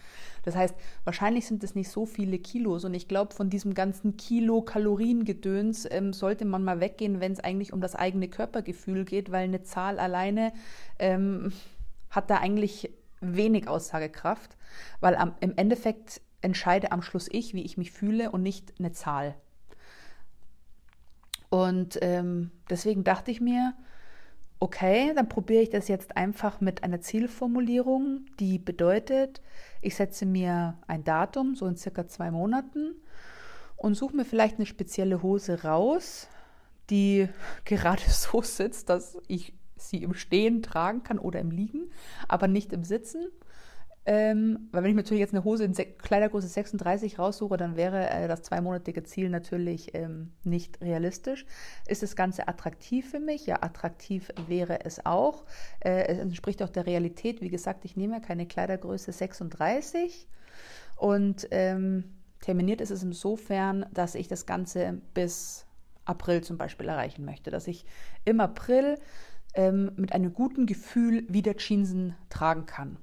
Das 0.45 0.55
heißt, 0.55 0.75
wahrscheinlich 1.05 1.47
sind 1.47 1.65
es 1.65 1.75
nicht 1.75 1.91
so 1.91 2.07
viele 2.07 2.38
Kilos. 2.38 2.85
Und 2.85 2.95
ich 2.95 3.09
glaube, 3.09 3.35
von 3.35 3.50
diesem 3.50 3.75
ganzen 3.75 4.17
Kilo-Kalorien-Gedöns 4.17 5.88
ähm, 5.91 6.12
sollte 6.12 6.45
man 6.45 6.62
mal 6.62 6.81
weggehen, 6.81 7.21
wenn 7.21 7.33
es 7.33 7.41
eigentlich 7.41 7.73
um 7.73 7.81
das 7.81 7.97
eigene 7.97 8.29
Körpergefühl 8.29 9.05
geht, 9.05 9.33
weil 9.33 9.45
eine 9.45 9.62
Zahl 9.62 9.99
alleine 9.99 10.53
ähm, 10.99 11.53
hat 12.11 12.31
da 12.31 12.38
eigentlich 12.38 12.93
wenig 13.21 13.67
Aussagekraft, 13.67 14.57
weil 15.00 15.17
am, 15.17 15.35
im 15.41 15.55
Endeffekt 15.57 16.21
entscheide 16.41 16.93
am 16.93 17.03
Schluss 17.03 17.29
ich, 17.31 17.55
wie 17.55 17.65
ich 17.65 17.77
mich 17.77 17.91
fühle 17.91 18.31
und 18.31 18.43
nicht 18.43 18.75
eine 18.79 18.93
Zahl. 18.93 19.35
Und 21.50 21.99
ähm, 22.02 22.50
deswegen 22.69 23.05
dachte 23.05 23.31
ich 23.31 23.40
mir, 23.40 23.75
okay, 24.61 25.12
dann 25.14 25.28
probiere 25.28 25.62
ich 25.62 25.71
das 25.71 25.88
jetzt 25.88 26.17
einfach 26.17 26.61
mit 26.61 26.83
einer 26.83 27.00
Zielformulierung, 27.00 28.26
die 28.40 28.59
bedeutet, 28.59 29.40
ich 29.81 29.95
setze 29.95 30.26
mir 30.26 30.78
ein 30.87 31.05
Datum, 31.05 31.55
so 31.55 31.67
in 31.67 31.76
circa 31.76 32.07
zwei 32.07 32.31
Monaten, 32.31 32.97
und 33.76 33.95
suche 33.95 34.17
mir 34.17 34.25
vielleicht 34.25 34.57
eine 34.57 34.67
spezielle 34.67 35.23
Hose 35.23 35.62
raus, 35.62 36.28
die 36.90 37.28
gerade 37.64 38.02
so 38.09 38.43
sitzt, 38.43 38.88
dass 38.88 39.17
ich 39.28 39.55
sie 39.76 40.02
im 40.02 40.14
Stehen 40.14 40.62
tragen 40.62 41.05
kann 41.05 41.21
oder 41.21 41.38
im 41.38 41.52
Liegen, 41.52 41.90
aber 42.26 42.49
nicht 42.49 42.73
im 42.73 42.83
Sitzen 42.83 43.28
Ähm, 44.11 44.71
weil 44.73 44.83
wenn 44.83 44.88
ich 44.88 44.95
mir 44.97 45.03
natürlich 45.03 45.21
jetzt 45.21 45.35
eine 45.35 45.45
Hose 45.45 45.65
in 45.65 45.75
Kleidergröße 45.75 46.49
36 46.49 47.19
raussuche, 47.19 47.59
dann 47.59 47.77
wäre 47.77 48.09
äh, 48.09 48.27
das 48.27 48.41
zweimonatige 48.41 49.03
Ziel 49.03 49.29
natürlich 49.29 49.95
ähm, 49.95 50.33
nicht 50.45 50.81
realistisch. 50.81 51.45
Ist 51.87 52.03
das 52.03 52.17
Ganze 52.17 52.49
attraktiv 52.49 53.11
für 53.11 53.21
mich? 53.21 53.45
Ja, 53.45 53.62
attraktiv 53.62 54.31
wäre 54.47 54.87
es 54.87 55.05
auch. 55.05 55.45
Äh, 55.81 56.07
es 56.07 56.19
entspricht 56.21 56.62
auch 56.62 56.71
der 56.71 56.87
Realität. 56.87 57.43
Wie 57.43 57.50
gesagt, 57.50 57.85
ich 57.85 57.99
nehme 57.99 58.23
keine 58.23 58.47
Kleidergröße 58.47 59.12
36 59.12 60.27
und 60.97 61.47
ähm, 61.50 62.05
terminiert 62.41 62.81
ist 62.81 62.91
es 62.91 63.03
insofern, 63.03 63.85
dass 63.93 64.15
ich 64.15 64.27
das 64.27 64.47
Ganze 64.47 65.03
bis 65.12 65.67
April 66.07 66.43
zum 66.43 66.57
Beispiel 66.57 66.88
erreichen 66.88 67.27
möchte, 67.27 67.50
dass 67.50 67.67
ich 67.67 67.85
im 68.25 68.41
April 68.41 68.99
ähm, 69.53 69.93
mit 69.97 70.15
einem 70.15 70.33
guten 70.33 70.65
Gefühl 70.65 71.27
wieder 71.29 71.59
Jeansen 71.59 72.15
tragen 72.31 72.65
kann 72.65 72.97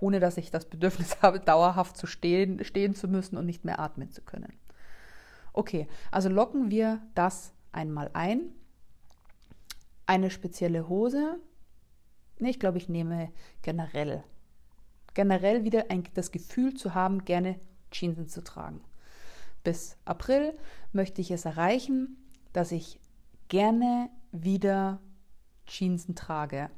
ohne 0.00 0.20
dass 0.20 0.36
ich 0.36 0.50
das 0.50 0.66
Bedürfnis 0.66 1.18
habe, 1.22 1.40
dauerhaft 1.40 1.96
zu 1.96 2.06
stehen, 2.06 2.64
stehen 2.64 2.94
zu 2.94 3.08
müssen 3.08 3.36
und 3.36 3.46
nicht 3.46 3.64
mehr 3.64 3.78
atmen 3.78 4.10
zu 4.10 4.22
können. 4.22 4.52
Okay, 5.52 5.88
also 6.10 6.28
locken 6.28 6.70
wir 6.70 7.00
das 7.14 7.52
einmal 7.72 8.10
ein. 8.12 8.52
Eine 10.06 10.30
spezielle 10.30 10.88
Hose. 10.88 11.38
Nee, 12.38 12.50
ich 12.50 12.60
glaube, 12.60 12.78
ich 12.78 12.88
nehme 12.88 13.32
generell. 13.62 14.22
Generell 15.14 15.64
wieder 15.64 15.90
ein, 15.90 16.04
das 16.14 16.30
Gefühl 16.30 16.74
zu 16.74 16.94
haben, 16.94 17.24
gerne 17.24 17.58
Jeans 17.90 18.32
zu 18.32 18.42
tragen. 18.42 18.80
Bis 19.64 19.96
April 20.04 20.54
möchte 20.92 21.20
ich 21.20 21.30
es 21.30 21.44
erreichen, 21.44 22.16
dass 22.52 22.70
ich 22.70 23.00
gerne 23.48 24.10
wieder 24.30 25.00
Jeans 25.66 26.06
trage 26.14 26.70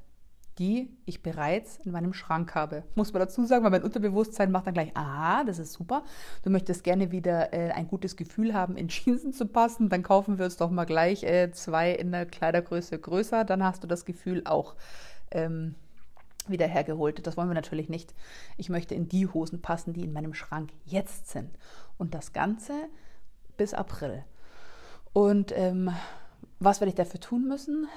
die 0.61 0.95
ich 1.07 1.23
bereits 1.23 1.79
in 1.79 1.91
meinem 1.91 2.13
Schrank 2.13 2.55
habe. 2.55 2.85
Muss 2.95 3.15
man 3.15 3.21
dazu 3.21 3.47
sagen, 3.47 3.65
weil 3.65 3.71
mein 3.71 3.83
Unterbewusstsein 3.83 4.53
macht 4.53 4.67
dann 4.67 4.75
gleich, 4.75 4.91
ah, 4.95 5.43
das 5.43 5.59
ist 5.59 5.73
super. 5.73 6.05
Du 6.43 6.51
möchtest 6.51 6.85
gerne 6.85 7.11
wieder 7.11 7.55
äh, 7.55 7.71
ein 7.71 7.89
gutes 7.89 8.15
Gefühl 8.15 8.53
haben, 8.53 8.77
in 8.77 8.89
Jeans 8.89 9.37
zu 9.37 9.47
passen. 9.47 9.89
Dann 9.89 10.03
kaufen 10.03 10.39
wir 10.39 10.45
uns 10.45 10.59
doch 10.59 10.71
mal 10.71 10.85
gleich 10.85 11.25
äh, 11.25 11.51
zwei 11.51 11.93
in 11.93 12.13
der 12.13 12.27
Kleidergröße 12.27 12.99
größer. 12.99 13.45
Dann 13.45 13.65
hast 13.65 13.83
du 13.83 13.89
das 13.89 14.05
Gefühl 14.05 14.43
auch 14.45 14.77
ähm, 15.31 15.77
wieder 16.47 16.67
hergeholt. 16.67 17.27
Das 17.27 17.39
wollen 17.39 17.49
wir 17.49 17.55
natürlich 17.55 17.89
nicht. 17.89 18.15
Ich 18.59 18.69
möchte 18.69 18.95
in 18.95 19.09
die 19.09 19.27
Hosen 19.27 19.63
passen, 19.63 19.95
die 19.95 20.05
in 20.05 20.13
meinem 20.13 20.35
Schrank 20.35 20.73
jetzt 20.85 21.31
sind. 21.31 21.49
Und 21.97 22.13
das 22.13 22.35
Ganze 22.35 22.75
bis 23.57 23.73
April. 23.73 24.25
Und 25.15 25.57
ähm, 25.57 25.91
was 26.59 26.81
werde 26.81 26.91
ich 26.91 26.97
dafür 26.97 27.21
tun 27.21 27.49
müssen? 27.49 27.89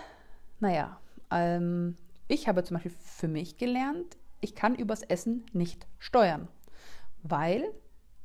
Naja, 0.62 0.98
ähm, 1.30 1.98
ich 2.28 2.48
habe 2.48 2.64
zum 2.64 2.76
Beispiel 2.76 2.94
für 3.00 3.28
mich 3.28 3.58
gelernt, 3.58 4.18
ich 4.42 4.56
kann 4.56 4.76
übers 4.76 5.04
Essen 5.04 5.46
nicht 5.54 5.88
steuern, 6.00 6.48
weil 7.22 7.64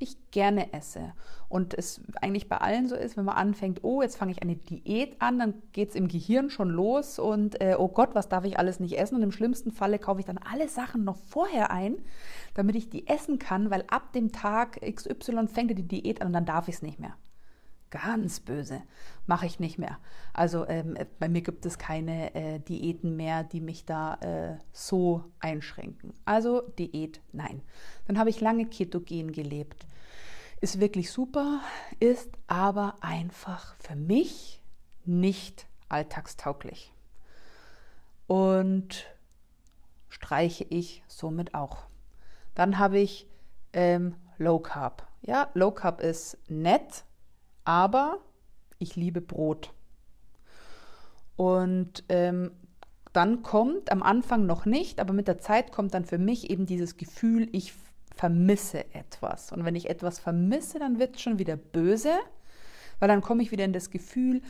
ich 0.01 0.31
gerne 0.31 0.73
esse. 0.73 1.13
Und 1.49 1.75
es 1.75 2.01
eigentlich 2.21 2.49
bei 2.49 2.59
allen 2.59 2.89
so 2.89 2.95
ist, 2.95 3.17
wenn 3.17 3.25
man 3.25 3.37
anfängt, 3.37 3.83
oh, 3.83 4.03
jetzt 4.03 4.17
fange 4.17 4.33
ich 4.33 4.43
eine 4.43 4.57
Diät 4.57 5.21
an, 5.21 5.39
dann 5.39 5.55
geht 5.73 5.91
es 5.91 5.95
im 5.97 6.09
Gehirn 6.09 6.51
schon 6.51 6.71
los 6.71 7.19
und 7.19 7.61
äh, 7.61 7.75
oh 7.77 7.89
Gott, 7.89 8.15
was 8.15 8.29
darf 8.29 8.45
ich 8.45 8.59
alles 8.59 8.81
nicht 8.81 8.97
essen? 8.97 9.17
Und 9.17 9.23
im 9.23 9.33
schlimmsten 9.33 9.73
Falle 9.73 9.99
kaufe 9.99 10.21
ich 10.21 10.27
dann 10.27 10.39
alle 10.39 10.69
Sachen 10.69 11.05
noch 11.05 11.17
vorher 11.17 11.71
ein, 11.71 11.97
damit 12.55 12.77
ich 12.77 12.91
die 12.91 13.09
essen 13.09 13.39
kann, 13.39 13.71
weil 13.71 13.85
ab 13.89 14.13
dem 14.13 14.31
Tag 14.31 14.81
XY 14.81 15.49
fängt 15.49 15.77
die 15.77 15.89
Diät 15.89 16.21
an 16.21 16.29
und 16.29 16.33
dann 16.33 16.47
darf 16.47 16.69
ich 16.69 16.77
es 16.77 16.83
nicht 16.83 17.01
mehr 17.01 17.15
ganz 17.91 18.41
böse, 18.41 18.83
mache 19.27 19.47
ich 19.47 19.61
nicht 19.61 19.79
mehr. 19.79 19.99
Also 20.33 20.67
ähm, 20.69 20.97
bei 21.19 21.29
mir 21.29 21.43
gibt 21.43 21.67
es 21.67 21.79
keine 21.79 22.35
äh, 22.35 22.59
Diäten 22.61 23.17
mehr, 23.17 23.45
die 23.45 23.61
mich 23.61 23.85
da 23.85 24.15
äh, 24.15 24.59
so 24.73 25.25
einschränken. 25.41 26.13
Also 26.25 26.63
Diät, 26.79 27.21
nein. 27.33 27.63
Dann 28.07 28.19
habe 28.19 28.31
ich 28.31 28.41
lange 28.41 28.67
ketogen 28.67 29.33
gelebt. 29.33 29.87
Ist 30.61 30.81
wirklich 30.81 31.13
super, 31.13 31.61
ist 32.01 32.31
aber 32.47 32.97
einfach 33.01 33.77
für 33.79 33.95
mich 33.95 34.63
nicht 35.05 35.67
alltagstauglich. 35.89 36.93
Und 38.27 39.07
streiche 40.09 40.65
ich 40.65 41.03
somit 41.07 41.55
auch. 41.55 41.87
Dann 42.55 42.79
habe 42.79 42.99
ich 42.99 43.27
ähm, 43.73 44.15
Low 44.39 44.59
Carb. 44.59 45.07
Ja, 45.23 45.49
Low 45.55 45.71
Carb 45.71 46.01
ist 46.01 46.39
nett, 46.49 47.05
aber 47.69 48.19
ich 48.79 48.97
liebe 48.97 49.21
Brot. 49.21 49.75
Und 51.37 52.03
ähm, 52.09 52.51
dann 53.13 53.43
kommt 53.43 53.93
am 53.93 54.03
Anfang 54.03 54.47
noch 54.47 54.65
nicht, 54.65 55.01
aber 55.01 55.13
mit 55.13 55.29
der 55.29 55.39
Zeit 55.39 55.71
kommt 55.71 55.93
dann 55.93 56.07
für 56.07 56.17
mich 56.17 56.49
eben 56.49 56.65
dieses 56.65 56.97
Gefühl, 56.97 57.47
ich 57.53 57.75
vermisse 58.15 58.87
etwas. 58.95 59.53
Und 59.53 59.67
wenn 59.67 59.77
ich 59.77 59.91
etwas 59.91 60.19
vermisse, 60.19 60.79
dann 60.79 60.99
wird 60.99 61.17
es 61.17 61.21
schon 61.23 61.39
wieder 61.39 61.57
böse, 61.57 62.15
weil 63.01 63.09
dann 63.09 63.21
komme 63.21 63.43
ich 63.43 63.53
wieder 63.53 63.67
in 63.67 63.75
das 63.75 63.91
Gefühl, 63.91 64.41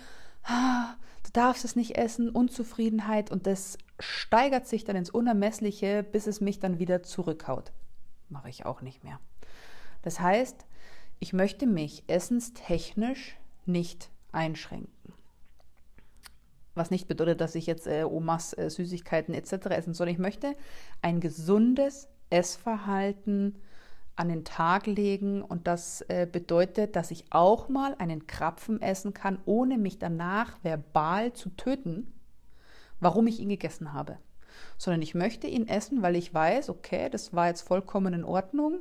ah, 0.44 0.94
du 1.24 1.32
darfst 1.32 1.64
es 1.64 1.74
nicht 1.74 1.98
essen, 1.98 2.30
Unzufriedenheit 2.30 3.32
und 3.32 3.48
das 3.48 3.78
steigert 3.98 4.68
sich 4.68 4.84
dann 4.84 4.94
ins 4.94 5.10
Unermessliche, 5.10 6.04
bis 6.04 6.28
es 6.28 6.40
mich 6.40 6.60
dann 6.60 6.78
wieder 6.78 7.02
zurückhaut. 7.02 7.72
Mache 8.28 8.48
ich 8.48 8.64
auch 8.64 8.80
nicht 8.80 9.02
mehr. 9.02 9.18
Das 10.02 10.20
heißt, 10.20 10.66
ich 11.20 11.32
möchte 11.32 11.66
mich 11.66 12.04
essenstechnisch 12.06 13.36
nicht 13.66 14.10
einschränken. 14.32 14.92
Was 16.74 16.90
nicht 16.90 17.08
bedeutet, 17.08 17.40
dass 17.40 17.56
ich 17.56 17.66
jetzt 17.66 17.86
äh, 17.86 18.04
Omas 18.04 18.52
äh, 18.52 18.70
Süßigkeiten 18.70 19.34
etc. 19.34 19.66
essen 19.70 19.94
soll. 19.94 20.08
Ich 20.08 20.18
möchte 20.18 20.54
ein 21.02 21.20
gesundes 21.20 22.08
Essverhalten 22.30 23.56
an 24.14 24.28
den 24.28 24.44
Tag 24.44 24.86
legen 24.86 25.42
und 25.42 25.66
das 25.66 26.02
äh, 26.02 26.26
bedeutet, 26.30 26.94
dass 26.94 27.10
ich 27.10 27.24
auch 27.30 27.68
mal 27.68 27.94
einen 27.98 28.26
Krapfen 28.26 28.80
essen 28.80 29.12
kann, 29.12 29.38
ohne 29.44 29.78
mich 29.78 29.98
danach 29.98 30.62
verbal 30.62 31.32
zu 31.32 31.50
töten, 31.50 32.12
warum 33.00 33.26
ich 33.26 33.40
ihn 33.40 33.48
gegessen 33.48 33.92
habe. 33.92 34.18
Sondern 34.76 35.02
ich 35.02 35.14
möchte 35.14 35.46
ihn 35.46 35.68
essen, 35.68 36.02
weil 36.02 36.16
ich 36.16 36.32
weiß, 36.34 36.68
okay, 36.68 37.08
das 37.10 37.34
war 37.34 37.48
jetzt 37.48 37.62
vollkommen 37.62 38.14
in 38.14 38.24
Ordnung 38.24 38.80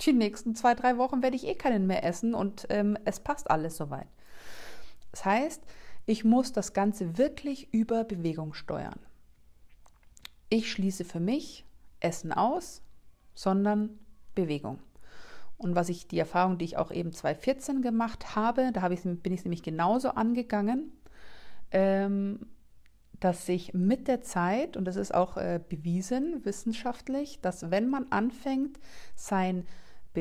die 0.00 0.12
nächsten 0.12 0.54
zwei, 0.54 0.74
drei 0.74 0.98
Wochen 0.98 1.22
werde 1.22 1.36
ich 1.36 1.46
eh 1.46 1.54
keinen 1.54 1.86
mehr 1.86 2.04
essen 2.04 2.34
und 2.34 2.66
ähm, 2.70 2.96
es 3.04 3.20
passt 3.20 3.50
alles 3.50 3.76
soweit. 3.76 4.08
Das 5.10 5.24
heißt, 5.24 5.62
ich 6.06 6.24
muss 6.24 6.52
das 6.52 6.72
Ganze 6.72 7.18
wirklich 7.18 7.72
über 7.72 8.04
Bewegung 8.04 8.54
steuern. 8.54 9.00
Ich 10.48 10.70
schließe 10.70 11.04
für 11.04 11.20
mich 11.20 11.66
Essen 12.00 12.32
aus, 12.32 12.82
sondern 13.34 13.98
Bewegung. 14.34 14.78
Und 15.58 15.74
was 15.74 15.88
ich, 15.88 16.06
die 16.06 16.18
Erfahrung, 16.18 16.56
die 16.56 16.64
ich 16.64 16.76
auch 16.76 16.92
eben 16.92 17.12
2014 17.12 17.82
gemacht 17.82 18.36
habe, 18.36 18.70
da 18.72 18.82
habe 18.82 18.94
ich, 18.94 19.02
bin 19.02 19.34
ich 19.34 19.44
nämlich 19.44 19.62
genauso 19.62 20.10
angegangen, 20.10 20.92
ähm, 21.72 22.46
dass 23.20 23.46
sich 23.46 23.74
mit 23.74 24.06
der 24.06 24.22
Zeit, 24.22 24.76
und 24.76 24.84
das 24.84 24.96
ist 24.96 25.12
auch 25.12 25.36
äh, 25.36 25.60
bewiesen 25.68 26.44
wissenschaftlich, 26.44 27.40
dass 27.40 27.70
wenn 27.70 27.88
man 27.88 28.06
anfängt, 28.10 28.78
sein 29.16 29.66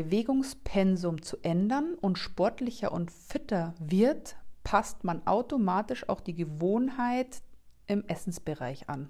Bewegungspensum 0.03 1.23
zu 1.23 1.37
ändern 1.41 1.95
und 1.99 2.19
sportlicher 2.19 2.91
und 2.91 3.11
fitter 3.11 3.73
wird, 3.79 4.35
passt 4.63 5.03
man 5.03 5.25
automatisch 5.25 6.07
auch 6.07 6.21
die 6.21 6.35
Gewohnheit 6.35 7.41
im 7.87 8.05
Essensbereich 8.07 8.89
an. 8.89 9.09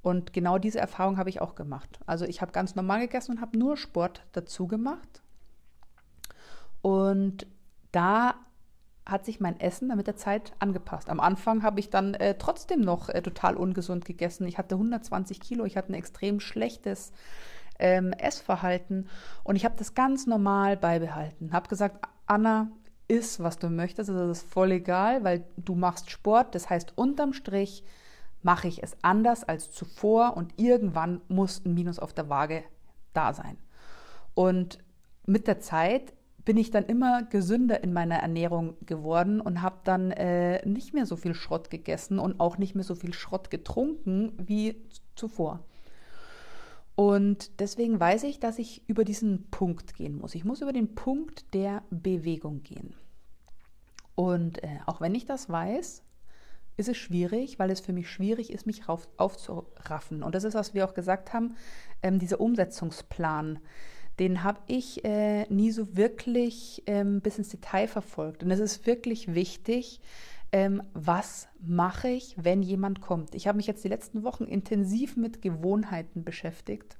Und 0.00 0.32
genau 0.32 0.58
diese 0.58 0.78
Erfahrung 0.78 1.16
habe 1.16 1.30
ich 1.30 1.40
auch 1.40 1.56
gemacht. 1.56 1.98
Also 2.06 2.24
ich 2.24 2.40
habe 2.40 2.52
ganz 2.52 2.76
normal 2.76 3.00
gegessen 3.00 3.32
und 3.32 3.40
habe 3.40 3.58
nur 3.58 3.76
Sport 3.76 4.22
dazu 4.32 4.68
gemacht. 4.68 5.22
Und 6.80 7.48
da 7.90 8.34
hat 9.06 9.24
sich 9.24 9.40
mein 9.40 9.58
Essen 9.58 9.88
dann 9.88 9.96
mit 9.96 10.06
der 10.06 10.16
Zeit 10.16 10.52
angepasst. 10.60 11.10
Am 11.10 11.18
Anfang 11.20 11.62
habe 11.64 11.80
ich 11.80 11.90
dann 11.90 12.14
äh, 12.14 12.36
trotzdem 12.38 12.80
noch 12.80 13.08
äh, 13.08 13.22
total 13.22 13.56
ungesund 13.56 14.04
gegessen. 14.04 14.46
Ich 14.46 14.56
hatte 14.56 14.76
120 14.76 15.40
Kilo, 15.40 15.64
ich 15.64 15.76
hatte 15.76 15.92
ein 15.92 15.94
extrem 15.94 16.38
schlechtes 16.38 17.12
ähm, 17.78 18.12
Essverhalten. 18.12 19.08
Und 19.42 19.56
ich 19.56 19.64
habe 19.64 19.76
das 19.76 19.94
ganz 19.94 20.26
normal 20.26 20.76
beibehalten. 20.76 21.52
Habe 21.52 21.68
gesagt, 21.68 22.06
Anna, 22.26 22.70
iss, 23.08 23.40
was 23.40 23.58
du 23.58 23.68
möchtest. 23.68 24.10
Also 24.10 24.28
das 24.28 24.38
ist 24.38 24.50
voll 24.50 24.72
egal, 24.72 25.24
weil 25.24 25.44
du 25.56 25.74
machst 25.74 26.10
Sport. 26.10 26.54
Das 26.54 26.70
heißt, 26.70 26.96
unterm 26.96 27.32
Strich 27.32 27.84
mache 28.42 28.68
ich 28.68 28.82
es 28.82 28.96
anders 29.02 29.44
als 29.44 29.72
zuvor 29.72 30.36
und 30.36 30.52
irgendwann 30.58 31.20
muss 31.28 31.64
ein 31.64 31.74
Minus 31.74 31.98
auf 31.98 32.12
der 32.12 32.28
Waage 32.28 32.62
da 33.12 33.32
sein. 33.32 33.56
Und 34.34 34.78
mit 35.26 35.46
der 35.46 35.60
Zeit 35.60 36.12
bin 36.44 36.58
ich 36.58 36.70
dann 36.70 36.84
immer 36.84 37.22
gesünder 37.22 37.82
in 37.82 37.94
meiner 37.94 38.16
Ernährung 38.16 38.76
geworden 38.84 39.40
und 39.40 39.62
habe 39.62 39.78
dann 39.84 40.10
äh, 40.10 40.66
nicht 40.68 40.92
mehr 40.92 41.06
so 41.06 41.16
viel 41.16 41.34
Schrott 41.34 41.70
gegessen 41.70 42.18
und 42.18 42.38
auch 42.38 42.58
nicht 42.58 42.74
mehr 42.74 42.84
so 42.84 42.94
viel 42.94 43.14
Schrott 43.14 43.50
getrunken 43.50 44.32
wie 44.36 44.76
zuvor. 45.14 45.60
Und 46.96 47.60
deswegen 47.60 47.98
weiß 47.98 48.22
ich, 48.24 48.38
dass 48.38 48.58
ich 48.58 48.88
über 48.88 49.04
diesen 49.04 49.50
Punkt 49.50 49.94
gehen 49.94 50.16
muss. 50.16 50.34
Ich 50.34 50.44
muss 50.44 50.60
über 50.60 50.72
den 50.72 50.94
Punkt 50.94 51.52
der 51.54 51.82
Bewegung 51.90 52.62
gehen. 52.62 52.94
Und 54.14 54.62
äh, 54.62 54.78
auch 54.86 55.00
wenn 55.00 55.14
ich 55.14 55.26
das 55.26 55.48
weiß, 55.48 56.02
ist 56.76 56.88
es 56.88 56.96
schwierig, 56.96 57.58
weil 57.58 57.70
es 57.70 57.80
für 57.80 57.92
mich 57.92 58.08
schwierig 58.08 58.52
ist, 58.52 58.66
mich 58.66 58.88
rauf, 58.88 59.08
aufzuraffen. 59.16 60.22
Und 60.22 60.34
das 60.34 60.44
ist, 60.44 60.54
was 60.54 60.74
wir 60.74 60.84
auch 60.84 60.94
gesagt 60.94 61.32
haben, 61.32 61.56
ähm, 62.02 62.18
dieser 62.18 62.40
Umsetzungsplan, 62.40 63.58
den 64.18 64.44
habe 64.44 64.60
ich 64.68 65.04
äh, 65.04 65.44
nie 65.52 65.72
so 65.72 65.96
wirklich 65.96 66.82
ähm, 66.86 67.20
bis 67.20 67.38
ins 67.38 67.48
Detail 67.48 67.88
verfolgt. 67.88 68.44
Und 68.44 68.50
es 68.52 68.60
ist 68.60 68.86
wirklich 68.86 69.34
wichtig, 69.34 70.00
ähm, 70.54 70.84
was 70.92 71.48
mache 71.58 72.10
ich, 72.10 72.36
wenn 72.40 72.62
jemand 72.62 73.00
kommt. 73.00 73.34
Ich 73.34 73.48
habe 73.48 73.56
mich 73.56 73.66
jetzt 73.66 73.82
die 73.82 73.88
letzten 73.88 74.22
Wochen 74.22 74.44
intensiv 74.44 75.16
mit 75.16 75.42
Gewohnheiten 75.42 76.22
beschäftigt. 76.22 76.96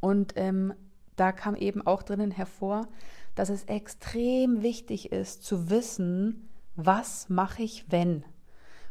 Und 0.00 0.34
ähm, 0.36 0.74
da 1.16 1.32
kam 1.32 1.56
eben 1.56 1.80
auch 1.86 2.02
drinnen 2.02 2.30
hervor, 2.30 2.88
dass 3.34 3.48
es 3.48 3.64
extrem 3.64 4.60
wichtig 4.60 5.12
ist 5.12 5.44
zu 5.44 5.70
wissen, 5.70 6.50
was 6.76 7.30
mache 7.30 7.62
ich, 7.62 7.86
wenn. 7.88 8.22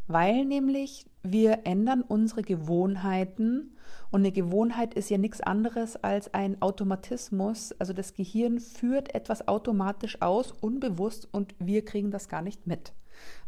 Weil 0.08 0.46
nämlich 0.46 1.06
wir 1.22 1.60
ändern 1.66 2.02
unsere 2.02 2.42
Gewohnheiten 2.42 3.78
und 4.10 4.22
eine 4.22 4.32
Gewohnheit 4.32 4.96
ist 4.96 5.12
ja 5.12 5.20
nichts 5.20 5.40
anderes 5.40 5.98
als 5.98 6.34
ein 6.34 6.60
Automatismus. 6.64 7.74
Also 7.74 7.94
das 7.94 8.16
Gehirn 8.16 8.60
führt 8.60 9.14
etwas 9.14 9.48
automatisch 9.48 10.20
aus, 10.20 10.52
unbewusst 10.52 11.28
und 11.32 11.54
wir 11.60 11.86
kriegen 11.86 12.10
das 12.10 12.28
gar 12.28 12.42
nicht 12.42 12.66
mit. 12.66 12.92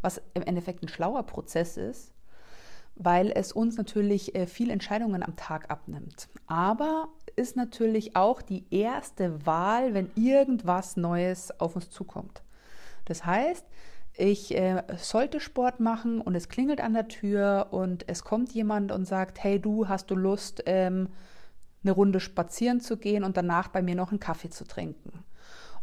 Was 0.01 0.21
im 0.33 0.43
Endeffekt 0.43 0.83
ein 0.83 0.87
schlauer 0.87 1.23
Prozess 1.23 1.77
ist, 1.77 2.13
weil 2.95 3.31
es 3.31 3.51
uns 3.51 3.77
natürlich 3.77 4.35
äh, 4.35 4.47
viel 4.47 4.69
Entscheidungen 4.69 5.23
am 5.23 5.35
Tag 5.35 5.69
abnimmt. 5.69 6.29
Aber 6.47 7.09
ist 7.35 7.55
natürlich 7.55 8.15
auch 8.15 8.41
die 8.41 8.65
erste 8.71 9.45
Wahl, 9.45 9.93
wenn 9.93 10.09
irgendwas 10.15 10.95
Neues 10.95 11.59
auf 11.59 11.75
uns 11.75 11.89
zukommt. 11.89 12.41
Das 13.05 13.25
heißt, 13.25 13.65
ich 14.17 14.55
äh, 14.55 14.81
sollte 14.97 15.41
Sport 15.41 15.81
machen 15.81 16.21
und 16.21 16.35
es 16.35 16.47
klingelt 16.47 16.79
an 16.79 16.93
der 16.93 17.09
Tür 17.09 17.67
und 17.71 18.07
es 18.07 18.23
kommt 18.23 18.53
jemand 18.53 18.93
und 18.93 19.05
sagt, 19.05 19.43
hey 19.43 19.59
du, 19.59 19.89
hast 19.89 20.09
du 20.09 20.15
Lust, 20.15 20.63
ähm, 20.65 21.09
eine 21.83 21.91
Runde 21.91 22.19
spazieren 22.19 22.79
zu 22.79 22.97
gehen 22.97 23.23
und 23.23 23.35
danach 23.35 23.67
bei 23.67 23.81
mir 23.81 23.95
noch 23.95 24.11
einen 24.11 24.21
Kaffee 24.21 24.49
zu 24.49 24.65
trinken. 24.65 25.24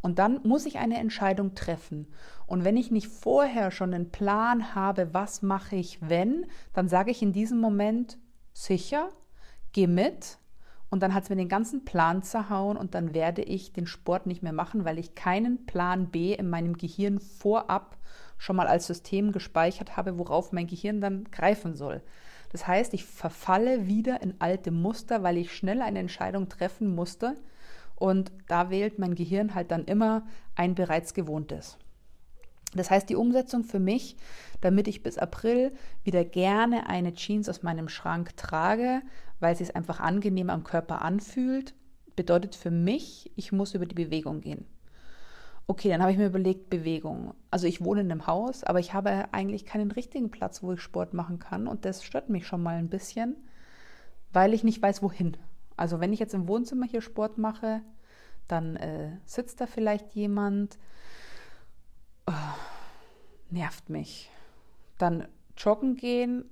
Und 0.03 0.19
dann 0.19 0.41
muss 0.43 0.67
ich 0.67 0.79
eine 0.79 0.99
Entscheidung 0.99 1.55
treffen. 1.55 2.09
Und 2.47 2.65
wenn 2.65 2.77
ich 2.77 2.91
nicht 2.91 3.07
vorher 3.07 3.71
schon 3.71 3.95
einen 3.95 4.11
Plan 4.11 4.75
habe, 4.75 5.15
was 5.15 5.43
mache 5.43 5.77
ich, 5.77 5.99
wenn, 6.07 6.47
dann 6.73 6.89
sage 6.89 7.13
ich 7.13 7.23
in 7.23 7.33
diesem 7.33 7.61
Moment 7.61 8.19
sicher, 8.53 9.09
geh 9.73 9.87
mit. 9.87 10.39
Und 10.91 11.03
dann 11.03 11.15
hat 11.15 11.23
es 11.23 11.31
mir 11.31 11.37
den 11.37 11.49
ganzen 11.49 11.87
Plan 11.87 12.23
zerhauen 12.23 12.77
und 12.77 12.95
dann 12.95 13.15
werde 13.15 13.43
ich 13.43 13.73
den 13.73 13.87
Sport 13.87 14.27
nicht 14.27 14.43
mehr 14.43 14.53
machen, 14.53 14.85
weil 14.85 14.99
ich 14.99 15.15
keinen 15.15 15.65
Plan 15.65 16.11
B 16.11 16.35
in 16.35 16.51
meinem 16.51 16.77
Gehirn 16.77 17.19
vorab 17.19 17.97
schon 18.37 18.57
mal 18.57 18.67
als 18.67 18.89
System 18.89 19.33
gespeichert 19.33 19.97
habe, 19.97 20.19
worauf 20.19 20.53
mein 20.53 20.67
Gehirn 20.67 21.01
dann 21.01 21.25
greifen 21.31 21.77
soll. 21.77 22.03
Das 22.51 22.67
heißt, 22.67 22.93
ich 22.93 23.07
verfalle 23.07 23.87
wieder 23.87 24.21
in 24.21 24.35
alte 24.41 24.71
Muster, 24.71 25.23
weil 25.23 25.39
ich 25.39 25.55
schnell 25.55 25.81
eine 25.81 26.01
Entscheidung 26.01 26.49
treffen 26.51 26.95
musste. 26.95 27.37
Und 28.03 28.33
da 28.49 28.69
wählt 28.69 28.99
mein 28.99 29.15
Gehirn 29.15 29.55
halt 29.55 29.71
dann 29.71 29.85
immer 29.85 30.27
ein 30.57 30.75
bereits 30.75 31.15
gewohntes. 31.15 31.79
Das 32.75 32.91
heißt, 32.91 33.09
die 33.09 33.15
Umsetzung 33.15 33.63
für 33.63 33.79
mich, 33.79 34.17
damit 34.61 34.89
ich 34.89 35.05
bis 35.05 35.19
April 35.19 35.71
wieder 36.03 36.25
gerne 36.25 36.89
eine 36.89 37.15
Jeans 37.15 37.49
aus 37.49 37.63
meinem 37.63 37.89
Schrank 37.89 38.37
trage, 38.37 39.03
weil 39.39 39.55
sie 39.55 39.63
es 39.63 39.73
einfach 39.73 40.01
angenehm 40.01 40.51
am 40.51 40.65
Körper 40.65 41.03
anfühlt, 41.03 41.75
bedeutet 42.17 42.57
für 42.57 42.73
mich, 42.73 43.31
ich 43.37 43.53
muss 43.53 43.73
über 43.73 43.87
die 43.87 43.95
Bewegung 43.95 44.41
gehen. 44.41 44.67
Okay, 45.69 45.89
dann 45.89 46.03
habe 46.03 46.11
ich 46.11 46.19
mir 46.19 46.27
überlegt, 46.27 46.71
Bewegung. 46.71 47.35
Also 47.53 47.69
ich 47.69 47.85
wohne 47.85 48.01
in 48.01 48.11
einem 48.11 48.27
Haus, 48.27 48.65
aber 48.65 48.81
ich 48.81 48.95
habe 48.95 49.33
eigentlich 49.33 49.65
keinen 49.65 49.93
richtigen 49.93 50.33
Platz, 50.33 50.61
wo 50.61 50.73
ich 50.73 50.81
Sport 50.81 51.15
machen 51.15 51.39
kann. 51.39 51.69
Und 51.69 51.85
das 51.85 52.03
stört 52.03 52.31
mich 52.31 52.49
schon 52.49 52.65
mal 52.65 52.79
ein 52.79 52.89
bisschen, 52.89 53.37
weil 54.33 54.55
ich 54.55 54.65
nicht 54.65 54.83
weiß, 54.83 55.05
wohin. 55.05 55.37
Also 55.77 56.01
wenn 56.01 56.13
ich 56.13 56.21
jetzt 56.21 56.35
im 56.35 56.49
Wohnzimmer 56.49 56.87
hier 56.87 57.01
Sport 57.01 57.39
mache, 57.39 57.83
dann 58.49 58.77
äh, 58.77 59.17
sitzt 59.25 59.61
da 59.61 59.67
vielleicht 59.67 60.13
jemand. 60.15 60.79
Oh, 62.27 62.33
nervt 63.51 63.89
mich. 63.91 64.31
Dann 64.99 65.27
joggen 65.57 65.97
gehen, 65.97 66.45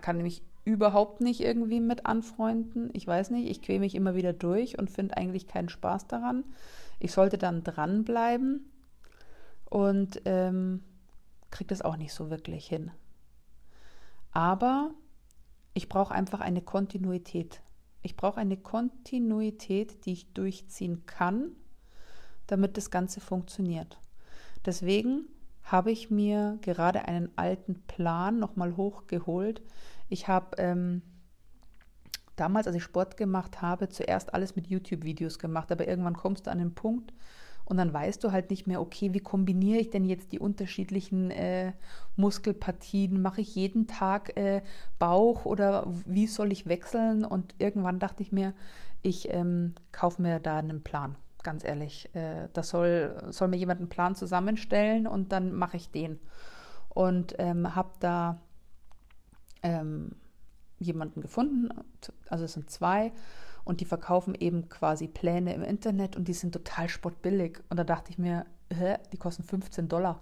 kann 0.00 0.18
mich 0.18 0.42
überhaupt 0.64 1.20
nicht 1.20 1.40
irgendwie 1.40 1.80
mit 1.80 2.06
anfreunden. 2.06 2.90
Ich 2.94 3.06
weiß 3.06 3.30
nicht, 3.30 3.48
ich 3.48 3.62
quäle 3.62 3.80
mich 3.80 3.94
immer 3.94 4.14
wieder 4.14 4.32
durch 4.32 4.78
und 4.78 4.90
finde 4.90 5.16
eigentlich 5.16 5.46
keinen 5.46 5.68
Spaß 5.68 6.06
daran. 6.06 6.44
Ich 6.98 7.12
sollte 7.12 7.36
dann 7.38 7.62
dranbleiben 7.62 8.70
und 9.66 10.22
ähm, 10.24 10.82
kriege 11.50 11.68
das 11.68 11.82
auch 11.82 11.96
nicht 11.96 12.14
so 12.14 12.30
wirklich 12.30 12.66
hin. 12.66 12.90
Aber 14.32 14.90
ich 15.74 15.88
brauche 15.88 16.14
einfach 16.14 16.40
eine 16.40 16.62
Kontinuität. 16.62 17.60
Ich 18.04 18.16
brauche 18.16 18.38
eine 18.38 18.58
Kontinuität, 18.58 20.04
die 20.04 20.12
ich 20.12 20.32
durchziehen 20.34 21.06
kann, 21.06 21.52
damit 22.46 22.76
das 22.76 22.90
Ganze 22.90 23.20
funktioniert. 23.20 23.98
Deswegen 24.66 25.24
habe 25.62 25.90
ich 25.90 26.10
mir 26.10 26.58
gerade 26.60 27.06
einen 27.06 27.30
alten 27.36 27.82
Plan 27.86 28.38
nochmal 28.38 28.76
hochgeholt. 28.76 29.62
Ich 30.10 30.28
habe 30.28 30.56
ähm, 30.58 31.00
damals, 32.36 32.66
als 32.66 32.76
ich 32.76 32.82
Sport 32.82 33.16
gemacht 33.16 33.62
habe, 33.62 33.88
zuerst 33.88 34.34
alles 34.34 34.54
mit 34.54 34.66
YouTube-Videos 34.66 35.38
gemacht, 35.38 35.72
aber 35.72 35.88
irgendwann 35.88 36.14
kommst 36.14 36.46
du 36.46 36.50
an 36.50 36.58
den 36.58 36.74
Punkt 36.74 37.14
und 37.64 37.78
dann 37.78 37.92
weißt 37.92 38.22
du 38.22 38.32
halt 38.32 38.50
nicht 38.50 38.66
mehr, 38.66 38.80
okay, 38.80 39.14
wie 39.14 39.20
kombiniere 39.20 39.80
ich 39.80 39.90
denn 39.90 40.04
jetzt 40.04 40.32
die 40.32 40.38
unterschiedlichen 40.38 41.30
äh, 41.30 41.72
Muskelpartien? 42.16 43.22
Mache 43.22 43.40
ich 43.40 43.54
jeden 43.54 43.86
Tag 43.86 44.36
äh, 44.36 44.62
Bauch 44.98 45.46
oder 45.46 45.86
wie 46.04 46.26
soll 46.26 46.52
ich 46.52 46.66
wechseln? 46.66 47.24
Und 47.24 47.54
irgendwann 47.58 47.98
dachte 47.98 48.22
ich 48.22 48.32
mir, 48.32 48.52
ich 49.00 49.32
ähm, 49.32 49.74
kaufe 49.92 50.20
mir 50.20 50.40
da 50.40 50.58
einen 50.58 50.82
Plan, 50.82 51.16
ganz 51.42 51.64
ehrlich. 51.64 52.14
Äh, 52.14 52.48
das 52.52 52.68
soll, 52.68 53.16
soll 53.30 53.48
mir 53.48 53.56
jemand 53.56 53.80
einen 53.80 53.88
Plan 53.88 54.14
zusammenstellen 54.14 55.06
und 55.06 55.32
dann 55.32 55.52
mache 55.52 55.78
ich 55.78 55.90
den. 55.90 56.20
Und 56.90 57.34
ähm, 57.38 57.74
habe 57.74 57.90
da 58.00 58.40
ähm, 59.62 60.12
jemanden 60.78 61.22
gefunden, 61.22 61.70
also 62.28 62.44
es 62.44 62.52
sind 62.52 62.70
zwei, 62.70 63.12
und 63.64 63.80
die 63.80 63.84
verkaufen 63.84 64.34
eben 64.34 64.68
quasi 64.68 65.08
Pläne 65.08 65.54
im 65.54 65.62
Internet 65.62 66.16
und 66.16 66.28
die 66.28 66.34
sind 66.34 66.52
total 66.52 66.88
sportbillig. 66.88 67.60
Und 67.70 67.78
da 67.78 67.84
dachte 67.84 68.10
ich 68.10 68.18
mir, 68.18 68.46
hä, 68.72 68.96
die 69.12 69.16
kosten 69.16 69.42
15 69.42 69.88
Dollar. 69.88 70.20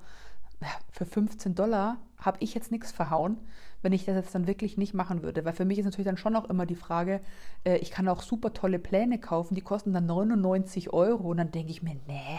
Für 0.91 1.07
15 1.07 1.57
Dollar 1.57 1.99
habe 2.19 2.39
ich 2.41 2.55
jetzt 2.55 2.71
nichts 2.71 2.93
verhauen, 2.93 3.39
wenn 3.83 3.93
ich 3.93 4.05
das 4.05 4.15
jetzt 4.15 4.35
dann 4.35 4.47
wirklich 4.47 4.79
nicht 4.79 4.95
machen 4.95 5.23
würde. 5.23 5.45
Weil 5.45 5.55
für 5.55 5.65
mich 5.65 5.79
ist 5.79 5.87
natürlich 5.87 6.07
dann 6.07 6.17
schon 6.17 6.37
auch 6.37 6.49
immer 6.49 6.67
die 6.67 6.77
Frage, 6.77 7.21
äh, 7.65 7.79
ich 7.79 7.91
kann 7.91 8.09
auch 8.09 8.23
super 8.23 8.53
tolle 8.53 8.79
Pläne 8.79 9.19
kaufen, 9.19 9.57
die 9.57 9.61
kosten 9.61 9.93
dann 9.93 10.07
99 10.07 10.93
Euro. 10.93 11.31
Und 11.31 11.39
dann 11.39 11.51
denke 11.51 11.73
ich 11.73 11.83
mir, 11.83 11.97
nee, 12.07 12.39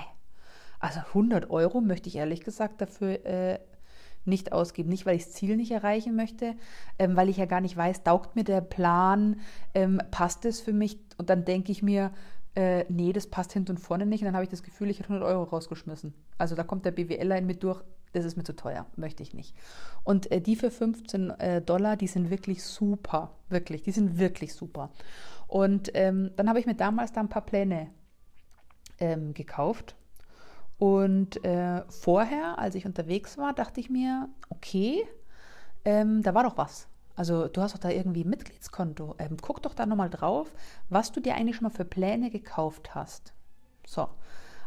also 0.79 0.99
100 0.99 1.49
Euro 1.49 1.81
möchte 1.81 2.07
ich 2.07 2.15
ehrlich 2.15 2.41
gesagt 2.41 2.81
dafür 2.81 3.25
äh, 3.25 3.59
nicht 4.25 4.51
ausgeben. 4.51 4.89
Nicht, 4.89 5.05
weil 5.05 5.15
ich 5.15 5.25
das 5.25 5.33
Ziel 5.33 5.57
nicht 5.57 5.71
erreichen 5.71 6.15
möchte, 6.15 6.55
ähm, 6.99 7.15
weil 7.15 7.29
ich 7.29 7.37
ja 7.37 7.45
gar 7.45 7.61
nicht 7.61 7.77
weiß, 7.77 8.03
taugt 8.03 8.35
mir 8.35 8.43
der 8.43 8.61
Plan, 8.61 9.39
ähm, 9.73 10.01
passt 10.11 10.45
es 10.45 10.61
für 10.61 10.73
mich? 10.73 10.99
Und 11.17 11.29
dann 11.29 11.45
denke 11.45 11.71
ich 11.71 11.83
mir, 11.83 12.11
äh, 12.55 12.85
nee, 12.89 13.13
das 13.13 13.27
passt 13.27 13.53
hinten 13.53 13.71
und 13.71 13.77
vorne 13.79 14.05
nicht. 14.05 14.21
Und 14.21 14.25
dann 14.25 14.35
habe 14.35 14.43
ich 14.43 14.49
das 14.49 14.63
Gefühl, 14.63 14.89
ich 14.89 14.99
habe 14.99 15.09
100 15.09 15.27
Euro 15.27 15.43
rausgeschmissen. 15.43 16.13
Also 16.37 16.55
da 16.55 16.63
kommt 16.63 16.85
der 16.85 16.91
BWLer 16.91 17.37
in 17.37 17.45
mir 17.45 17.55
durch, 17.55 17.81
das 18.13 18.25
ist 18.25 18.37
mir 18.37 18.43
zu 18.43 18.55
teuer, 18.55 18.85
möchte 18.95 19.23
ich 19.23 19.33
nicht. 19.33 19.55
Und 20.03 20.31
äh, 20.31 20.39
die 20.39 20.55
für 20.55 20.69
15 20.69 21.31
äh, 21.31 21.61
Dollar, 21.61 21.97
die 21.97 22.07
sind 22.07 22.29
wirklich 22.29 22.63
super, 22.63 23.31
wirklich, 23.49 23.81
die 23.81 23.91
sind 23.91 24.19
wirklich 24.19 24.53
super. 24.53 24.91
Und 25.47 25.91
ähm, 25.95 26.31
dann 26.35 26.47
habe 26.47 26.59
ich 26.59 26.65
mir 26.65 26.75
damals 26.75 27.11
da 27.11 27.21
ein 27.21 27.29
paar 27.29 27.45
Pläne 27.45 27.89
ähm, 28.99 29.33
gekauft 29.33 29.95
und 30.83 31.45
äh, 31.45 31.81
vorher, 31.87 32.59
als 32.59 32.75
ich 32.75 32.85
unterwegs 32.85 33.37
war, 33.37 33.53
dachte 33.53 33.79
ich 33.79 33.89
mir, 33.89 34.27
okay, 34.49 35.07
ähm, 35.85 36.21
da 36.23 36.33
war 36.33 36.43
doch 36.43 36.57
was. 36.57 36.89
Also 37.15 37.47
du 37.47 37.61
hast 37.61 37.73
doch 37.73 37.79
da 37.79 37.89
irgendwie 37.89 38.25
ein 38.25 38.29
Mitgliedskonto. 38.29 39.15
Ähm, 39.17 39.37
guck 39.41 39.61
doch 39.61 39.75
da 39.75 39.85
nochmal 39.85 40.09
drauf, 40.09 40.51
was 40.89 41.13
du 41.13 41.21
dir 41.21 41.35
eigentlich 41.35 41.55
schon 41.55 41.63
mal 41.63 41.69
für 41.69 41.85
Pläne 41.85 42.29
gekauft 42.29 42.95
hast. 42.95 43.31
So, 43.87 44.09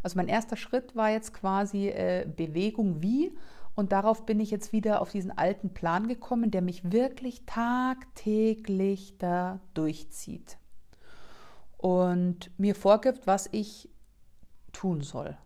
also 0.03 0.17
mein 0.17 0.29
erster 0.29 0.57
Schritt 0.57 0.97
war 0.97 1.11
jetzt 1.11 1.35
quasi 1.35 1.89
äh, 1.89 2.27
Bewegung 2.35 3.03
wie. 3.03 3.37
Und 3.75 3.93
darauf 3.93 4.25
bin 4.25 4.41
ich 4.41 4.51
jetzt 4.51 4.73
wieder 4.73 5.03
auf 5.03 5.11
diesen 5.11 5.37
alten 5.37 5.75
Plan 5.75 6.09
gekommen, 6.09 6.51
der 6.51 6.63
mich 6.63 6.93
wirklich 6.93 7.45
tagtäglich 7.45 9.19
da 9.19 9.61
durchzieht. 9.75 10.57
Und 11.77 12.59
mir 12.59 12.75
vorgibt, 12.75 13.27
was 13.27 13.51
ich 13.53 13.91
tun 14.73 15.03
soll. 15.03 15.37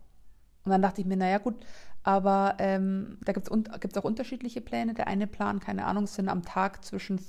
Und 0.63 0.71
dann 0.71 0.81
dachte 0.81 1.01
ich 1.01 1.07
mir, 1.07 1.17
naja 1.17 1.39
gut, 1.39 1.55
aber 2.03 2.55
ähm, 2.59 3.17
da 3.23 3.33
gibt 3.33 3.47
es 3.47 3.97
auch 3.97 4.03
unterschiedliche 4.03 4.61
Pläne. 4.61 4.93
Der 4.93 5.07
eine 5.07 5.27
Plan, 5.27 5.59
keine 5.59 5.85
Ahnung, 5.85 6.07
sind 6.07 6.29
am 6.29 6.43
Tag 6.43 6.83
zwischen 6.83 7.19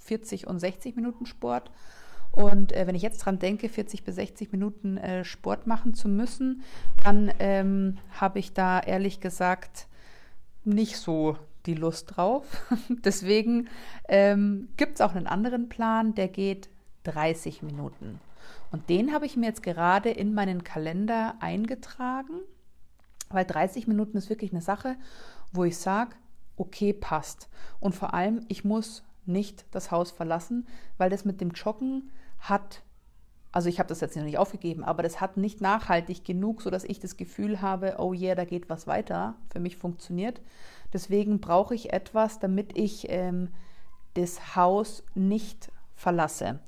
40 0.00 0.46
und 0.46 0.58
60 0.58 0.96
Minuten 0.96 1.26
Sport. 1.26 1.70
Und 2.32 2.72
äh, 2.72 2.86
wenn 2.86 2.94
ich 2.94 3.02
jetzt 3.02 3.18
dran 3.18 3.38
denke, 3.38 3.68
40 3.68 4.04
bis 4.04 4.16
60 4.16 4.52
Minuten 4.52 4.98
äh, 4.98 5.24
Sport 5.24 5.66
machen 5.66 5.94
zu 5.94 6.08
müssen, 6.08 6.62
dann 7.04 7.32
ähm, 7.38 7.98
habe 8.20 8.38
ich 8.38 8.52
da 8.52 8.80
ehrlich 8.80 9.20
gesagt 9.20 9.86
nicht 10.64 10.98
so 10.98 11.36
die 11.64 11.74
Lust 11.74 12.16
drauf. 12.16 12.44
Deswegen 12.88 13.68
ähm, 14.08 14.68
gibt 14.76 14.94
es 14.96 15.00
auch 15.00 15.14
einen 15.14 15.26
anderen 15.26 15.68
Plan, 15.68 16.14
der 16.14 16.28
geht 16.28 16.68
30 17.04 17.62
Minuten. 17.62 18.20
Und 18.70 18.88
den 18.88 19.12
habe 19.12 19.26
ich 19.26 19.36
mir 19.36 19.46
jetzt 19.46 19.62
gerade 19.62 20.10
in 20.10 20.34
meinen 20.34 20.64
Kalender 20.64 21.36
eingetragen, 21.40 22.40
weil 23.30 23.44
30 23.44 23.86
Minuten 23.86 24.16
ist 24.16 24.30
wirklich 24.30 24.52
eine 24.52 24.60
Sache, 24.62 24.96
wo 25.52 25.64
ich 25.64 25.78
sage, 25.78 26.16
okay, 26.56 26.92
passt. 26.92 27.48
Und 27.80 27.94
vor 27.94 28.14
allem, 28.14 28.44
ich 28.48 28.64
muss 28.64 29.04
nicht 29.26 29.66
das 29.72 29.90
Haus 29.90 30.10
verlassen, 30.10 30.66
weil 30.98 31.10
das 31.10 31.24
mit 31.24 31.40
dem 31.40 31.50
Joggen 31.50 32.10
hat, 32.38 32.82
also 33.52 33.68
ich 33.68 33.78
habe 33.78 33.88
das 33.88 34.00
jetzt 34.00 34.16
noch 34.16 34.24
nicht 34.24 34.38
aufgegeben, 34.38 34.84
aber 34.84 35.02
das 35.02 35.20
hat 35.20 35.36
nicht 35.36 35.60
nachhaltig 35.60 36.24
genug, 36.24 36.62
sodass 36.62 36.84
ich 36.84 37.00
das 37.00 37.16
Gefühl 37.16 37.60
habe, 37.60 37.96
oh 37.98 38.12
yeah, 38.12 38.34
da 38.34 38.44
geht 38.44 38.68
was 38.68 38.86
weiter, 38.86 39.34
für 39.50 39.60
mich 39.60 39.76
funktioniert. 39.76 40.40
Deswegen 40.92 41.40
brauche 41.40 41.74
ich 41.74 41.92
etwas, 41.92 42.38
damit 42.38 42.76
ich 42.76 43.06
ähm, 43.10 43.48
das 44.14 44.56
Haus 44.56 45.02
nicht 45.14 45.72
verlasse. 45.94 46.60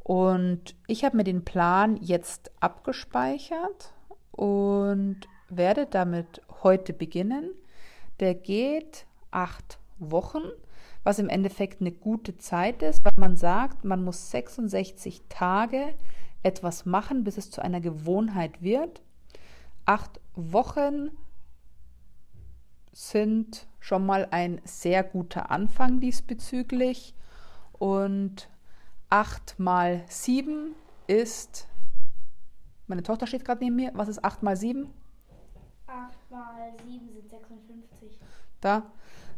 Und 0.00 0.74
ich 0.88 1.04
habe 1.04 1.16
mir 1.16 1.24
den 1.24 1.44
Plan 1.44 1.96
jetzt 1.96 2.50
abgespeichert 2.60 3.92
und 4.32 5.20
werde 5.56 5.86
damit 5.86 6.42
heute 6.62 6.92
beginnen. 6.92 7.50
Der 8.20 8.34
geht 8.34 9.06
acht 9.30 9.78
Wochen, 9.98 10.42
was 11.04 11.18
im 11.18 11.28
Endeffekt 11.28 11.80
eine 11.80 11.92
gute 11.92 12.38
Zeit 12.38 12.82
ist, 12.82 13.04
weil 13.04 13.12
man 13.16 13.36
sagt, 13.36 13.84
man 13.84 14.04
muss 14.04 14.30
66 14.30 15.22
Tage 15.28 15.94
etwas 16.42 16.86
machen, 16.86 17.24
bis 17.24 17.38
es 17.38 17.50
zu 17.50 17.62
einer 17.62 17.80
Gewohnheit 17.80 18.62
wird. 18.62 19.02
Acht 19.84 20.20
Wochen 20.34 21.10
sind 22.92 23.66
schon 23.80 24.04
mal 24.04 24.28
ein 24.30 24.60
sehr 24.64 25.02
guter 25.02 25.50
Anfang 25.50 26.00
diesbezüglich 26.00 27.14
und 27.72 28.48
8 29.08 29.58
mal 29.58 30.04
7 30.08 30.74
ist, 31.06 31.68
meine 32.86 33.02
Tochter 33.02 33.26
steht 33.26 33.44
gerade 33.44 33.64
neben 33.64 33.76
mir, 33.76 33.90
was 33.94 34.08
ist 34.08 34.24
8 34.24 34.42
mal 34.42 34.56
7? 34.56 34.88
8 35.92 36.30
mal 36.30 36.72
7 36.86 37.12
sind 37.12 37.30
56. 37.30 38.18
Da, 38.60 38.84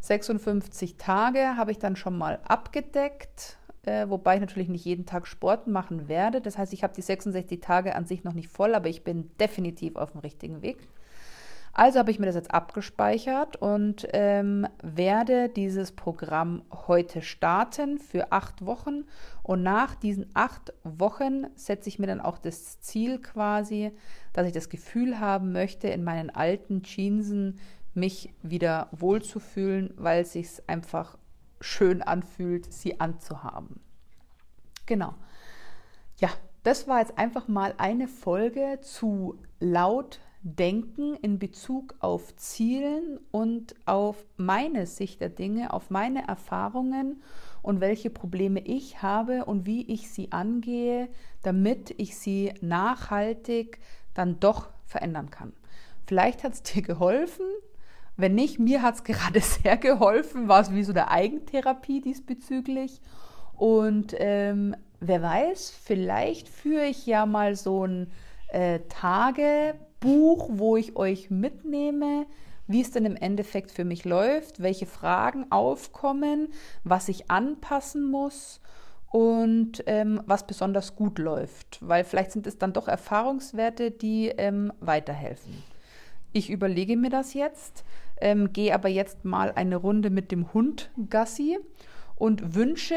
56 0.00 0.96
Tage 0.96 1.56
habe 1.56 1.72
ich 1.72 1.78
dann 1.78 1.96
schon 1.96 2.16
mal 2.16 2.38
abgedeckt, 2.44 3.58
äh, 3.82 4.08
wobei 4.08 4.34
ich 4.34 4.40
natürlich 4.40 4.68
nicht 4.68 4.84
jeden 4.84 5.06
Tag 5.06 5.26
Sport 5.26 5.66
machen 5.66 6.08
werde. 6.08 6.40
Das 6.40 6.58
heißt, 6.58 6.72
ich 6.72 6.82
habe 6.82 6.94
die 6.94 7.02
66 7.02 7.60
Tage 7.60 7.94
an 7.94 8.06
sich 8.06 8.24
noch 8.24 8.34
nicht 8.34 8.48
voll, 8.48 8.74
aber 8.74 8.88
ich 8.88 9.02
bin 9.02 9.30
definitiv 9.38 9.96
auf 9.96 10.12
dem 10.12 10.20
richtigen 10.20 10.62
Weg. 10.62 10.78
Also 11.76 11.98
habe 11.98 12.12
ich 12.12 12.20
mir 12.20 12.26
das 12.26 12.36
jetzt 12.36 12.54
abgespeichert 12.54 13.56
und 13.56 14.06
ähm, 14.12 14.64
werde 14.80 15.48
dieses 15.48 15.90
Programm 15.90 16.62
heute 16.86 17.20
starten 17.20 17.98
für 17.98 18.30
acht 18.30 18.64
Wochen. 18.64 19.06
Und 19.42 19.64
nach 19.64 19.96
diesen 19.96 20.30
acht 20.34 20.72
Wochen 20.84 21.48
setze 21.56 21.88
ich 21.88 21.98
mir 21.98 22.06
dann 22.06 22.20
auch 22.20 22.38
das 22.38 22.80
Ziel 22.80 23.20
quasi, 23.20 23.90
dass 24.32 24.46
ich 24.46 24.52
das 24.52 24.68
Gefühl 24.68 25.18
haben 25.18 25.50
möchte, 25.50 25.88
in 25.88 26.04
meinen 26.04 26.30
alten 26.30 26.84
Jeansen 26.84 27.58
mich 27.92 28.32
wieder 28.42 28.86
wohlzufühlen, 28.92 29.92
weil 29.96 30.22
es 30.22 30.32
sich 30.32 30.48
einfach 30.68 31.18
schön 31.60 32.02
anfühlt, 32.02 32.72
sie 32.72 33.00
anzuhaben. 33.00 33.80
Genau. 34.86 35.14
Ja, 36.18 36.28
das 36.62 36.86
war 36.86 37.00
jetzt 37.00 37.18
einfach 37.18 37.48
mal 37.48 37.74
eine 37.78 38.06
Folge 38.06 38.78
zu 38.80 39.40
laut 39.58 40.20
denken 40.44 41.16
in 41.22 41.38
Bezug 41.38 41.94
auf 42.00 42.36
Zielen 42.36 43.18
und 43.30 43.74
auf 43.86 44.24
meine 44.36 44.86
Sicht 44.86 45.22
der 45.22 45.30
Dinge, 45.30 45.72
auf 45.72 45.88
meine 45.88 46.28
Erfahrungen 46.28 47.22
und 47.62 47.80
welche 47.80 48.10
Probleme 48.10 48.60
ich 48.60 49.00
habe 49.00 49.46
und 49.46 49.64
wie 49.64 49.90
ich 49.90 50.10
sie 50.10 50.32
angehe, 50.32 51.08
damit 51.42 51.94
ich 51.96 52.18
sie 52.18 52.52
nachhaltig 52.60 53.80
dann 54.12 54.38
doch 54.38 54.68
verändern 54.84 55.30
kann. 55.30 55.54
Vielleicht 56.06 56.44
hat 56.44 56.52
es 56.52 56.62
dir 56.62 56.82
geholfen. 56.82 57.46
Wenn 58.18 58.34
nicht, 58.34 58.58
mir 58.58 58.82
hat 58.82 58.96
es 58.96 59.04
gerade 59.04 59.40
sehr 59.40 59.78
geholfen, 59.78 60.46
war 60.46 60.60
es 60.60 60.70
wie 60.72 60.84
so 60.84 60.92
eine 60.92 61.10
Eigentherapie 61.10 62.02
diesbezüglich. 62.02 63.00
Und 63.56 64.14
ähm, 64.18 64.76
wer 65.00 65.22
weiß, 65.22 65.70
vielleicht 65.70 66.48
führe 66.50 66.84
ich 66.84 67.06
ja 67.06 67.24
mal 67.24 67.56
so 67.56 67.86
ein 67.86 68.10
äh, 68.48 68.80
Tage 68.90 69.74
Buch, 70.04 70.50
wo 70.52 70.76
ich 70.76 70.96
euch 70.96 71.30
mitnehme, 71.30 72.26
wie 72.66 72.82
es 72.82 72.90
denn 72.90 73.06
im 73.06 73.16
Endeffekt 73.16 73.72
für 73.72 73.84
mich 73.84 74.04
läuft, 74.04 74.62
welche 74.62 74.84
Fragen 74.84 75.50
aufkommen, 75.50 76.48
was 76.84 77.08
ich 77.08 77.30
anpassen 77.30 78.10
muss 78.10 78.60
und 79.10 79.82
ähm, 79.86 80.20
was 80.26 80.46
besonders 80.46 80.94
gut 80.94 81.18
läuft, 81.18 81.78
weil 81.80 82.04
vielleicht 82.04 82.32
sind 82.32 82.46
es 82.46 82.58
dann 82.58 82.74
doch 82.74 82.86
Erfahrungswerte, 82.86 83.90
die 83.90 84.28
ähm, 84.28 84.72
weiterhelfen. 84.80 85.62
Ich 86.32 86.50
überlege 86.50 86.98
mir 86.98 87.10
das 87.10 87.32
jetzt, 87.32 87.84
ähm, 88.20 88.52
gehe 88.52 88.74
aber 88.74 88.88
jetzt 88.88 89.24
mal 89.24 89.52
eine 89.52 89.76
Runde 89.76 90.10
mit 90.10 90.32
dem 90.32 90.52
Hund 90.52 90.90
Gassi 91.08 91.58
und 92.16 92.54
wünsche 92.54 92.96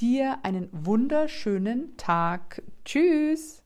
dir 0.00 0.38
einen 0.42 0.68
wunderschönen 0.72 1.96
Tag. 1.96 2.62
Tschüss! 2.84 3.62